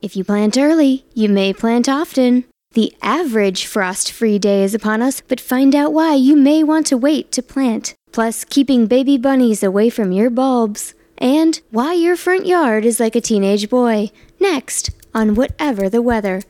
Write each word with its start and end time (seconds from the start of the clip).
If 0.00 0.14
you 0.14 0.22
plant 0.22 0.56
early, 0.56 1.04
you 1.14 1.28
may 1.28 1.52
plant 1.52 1.88
often. 1.88 2.44
The 2.72 2.94
average 3.02 3.66
frost 3.66 4.12
free 4.12 4.38
day 4.38 4.62
is 4.62 4.74
upon 4.74 5.02
us, 5.02 5.20
but 5.20 5.40
find 5.40 5.74
out 5.74 5.92
why 5.92 6.14
you 6.14 6.36
may 6.36 6.62
want 6.62 6.86
to 6.88 6.96
wait 6.96 7.32
to 7.32 7.42
plant. 7.42 7.94
Plus, 8.12 8.44
keeping 8.44 8.86
baby 8.86 9.18
bunnies 9.18 9.62
away 9.62 9.90
from 9.90 10.12
your 10.12 10.30
bulbs. 10.30 10.94
And 11.16 11.60
why 11.70 11.94
your 11.94 12.16
front 12.16 12.46
yard 12.46 12.84
is 12.84 13.00
like 13.00 13.16
a 13.16 13.20
teenage 13.20 13.68
boy. 13.68 14.10
Next, 14.38 14.90
on 15.12 15.34
Whatever 15.34 15.88
the 15.88 16.02
Weather. 16.02 16.42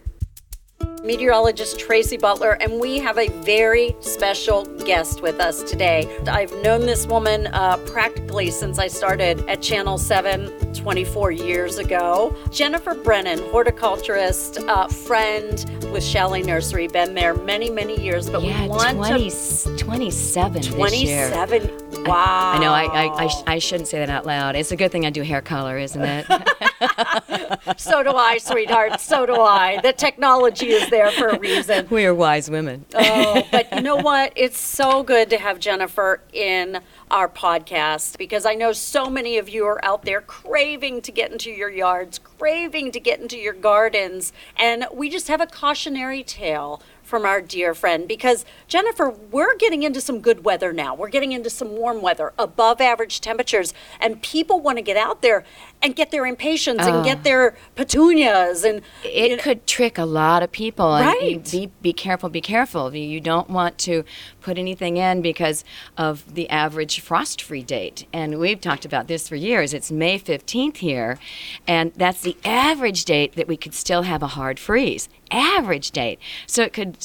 Meteorologist 1.09 1.79
Tracy 1.79 2.17
Butler, 2.17 2.59
and 2.61 2.81
we 2.81 2.99
have 2.99 3.19
a 3.19 3.29
very 3.43 3.97
special 4.01 4.65
guest 4.85 5.23
with 5.23 5.41
us 5.41 5.63
today. 5.63 6.07
I've 6.27 6.53
known 6.63 6.83
this 6.83 7.07
woman 7.07 7.47
uh, 7.49 7.77
practically 7.87 8.51
since 8.51 8.79
I 8.79 8.89
started 8.89 9.41
at 9.49 9.63
Channel 9.63 9.97
7 9.97 10.75
24 10.75 11.31
years 11.31 11.79
ago. 11.79 12.37
Jennifer 12.51 12.95
Brennan, 12.95 13.39
horticulturist, 13.51 14.59
uh, 14.59 14.89
friend 14.89 15.65
with 15.93 16.05
Chalet 16.05 16.43
Nursery, 16.43 16.89
been 16.89 17.15
there 17.15 17.35
many, 17.35 17.71
many 17.71 17.99
years, 18.01 18.29
but 18.29 18.43
yeah, 18.43 18.65
we 18.65 18.69
want 18.69 18.99
20, 18.99 19.31
to. 19.31 19.77
27 19.79 20.53
this 20.53 20.69
year. 20.69 21.31
27. 21.31 22.05
Wow. 22.05 22.53
I 22.55 22.59
know, 22.59 22.73
I, 22.73 22.85
I, 22.85 23.25
I, 23.25 23.27
sh- 23.29 23.43
I 23.47 23.59
shouldn't 23.59 23.89
say 23.89 23.99
that 23.99 24.11
out 24.11 24.27
loud. 24.27 24.57
It's 24.57 24.73
a 24.73 24.77
good 24.77 24.93
thing 24.93 25.07
I 25.07 25.11
do 25.11 25.23
hair 25.23 25.41
color, 25.41 25.79
isn't 25.79 26.03
it? 26.03 26.27
so 27.77 28.03
do 28.03 28.13
I, 28.13 28.39
sweetheart. 28.39 29.01
So 29.01 29.27
do 29.27 29.35
I. 29.35 29.81
The 29.83 29.93
technology 29.93 30.69
is 30.69 30.89
there 30.91 31.11
for 31.13 31.29
a 31.29 31.39
reason. 31.39 31.87
we 31.91 32.05
are 32.07 32.15
wise 32.15 32.51
women. 32.51 32.85
Oh, 32.95 33.43
but 33.51 33.73
you 33.73 33.81
know 33.81 33.97
what? 33.97 34.33
It's 34.37 34.59
so 34.59 35.03
good 35.03 35.31
to 35.31 35.39
have 35.39 35.59
Jennifer 35.59 36.21
in 36.33 36.81
our 37.11 37.29
podcast 37.29 38.19
because 38.19 38.45
I 38.45 38.55
know 38.55 38.73
so 38.73 39.09
many 39.09 39.39
of 39.39 39.49
you 39.49 39.65
are 39.67 39.83
out 39.85 40.05
there 40.05 40.21
craving 40.21 41.03
to 41.03 41.13
get 41.13 41.33
into 41.33 41.51
your 41.51 41.71
yards, 41.71 42.19
craving 42.19 42.93
to 42.93 43.01
get 43.01 43.21
into 43.21 43.39
your 43.39 43.55
gardens. 43.55 44.33
And 44.57 44.87
we 44.93 45.09
just 45.09 45.29
have 45.29 45.41
a 45.41 45.47
cautionary 45.47 46.23
tale 46.23 46.83
from 47.09 47.25
our 47.25 47.41
dear 47.41 47.75
friend 47.75 48.07
because 48.07 48.45
Jennifer, 48.69 49.09
we're 49.09 49.57
getting 49.57 49.83
into 49.83 49.99
some 49.99 50.21
good 50.21 50.45
weather 50.45 50.75
now. 50.75 50.95
We're 50.95 51.09
getting 51.09 51.33
into 51.33 51.49
some 51.49 51.71
warm 51.71 52.03
weather, 52.03 52.35
above 52.39 52.83
average 52.83 53.23
temperatures, 53.23 53.73
and 53.99 54.21
people 54.23 54.61
want 54.61 54.77
to 54.77 54.83
get 54.83 54.99
out 54.99 55.23
there 55.23 55.43
and 55.81 55.97
get 55.97 56.11
their 56.11 56.27
impatiens 56.27 56.81
and 56.87 57.03
get 57.05 57.25
their 57.25 57.57
petunias 57.77 58.63
and 58.63 58.83
it 59.05 59.31
you 59.31 59.37
know- 59.37 59.43
could 59.43 59.67
trick 59.67 59.97
a 59.97 60.05
lot 60.05 60.43
of 60.43 60.53
people. 60.53 60.95
and 60.95 61.07
Right. 61.07 61.51
Be, 61.51 61.71
be 61.81 61.93
careful, 61.95 62.29
be 62.29 62.43
careful. 62.43 62.95
You 62.95 63.21
don't 63.21 63.49
want 63.49 63.79
to 63.79 64.05
put 64.49 64.57
anything 64.57 64.97
in 64.97 65.21
because 65.21 65.63
of 65.99 66.35
the 66.35 66.49
average 66.49 67.01
frost 67.01 67.43
free 67.43 67.63
date. 67.63 68.07
And 68.15 68.39
we've 68.39 68.63
talked 68.63 68.87
about 68.87 69.07
this 69.07 69.29
for 69.29 69.37
years. 69.37 69.75
It's 69.75 69.93
May 69.93 70.19
15th 70.19 70.79
here, 70.79 71.19
and 71.67 71.93
that's 71.95 72.23
the 72.23 72.35
average 72.47 73.05
date 73.05 73.35
that 73.37 73.47
we 73.47 73.59
could 73.59 73.75
still 73.75 74.03
have 74.05 74.23
a 74.23 74.29
hard 74.29 74.59
freeze. 74.59 75.11
Average 75.31 75.91
date. 75.91 76.19
So 76.47 76.63
it 76.63 76.73
could 76.73 76.97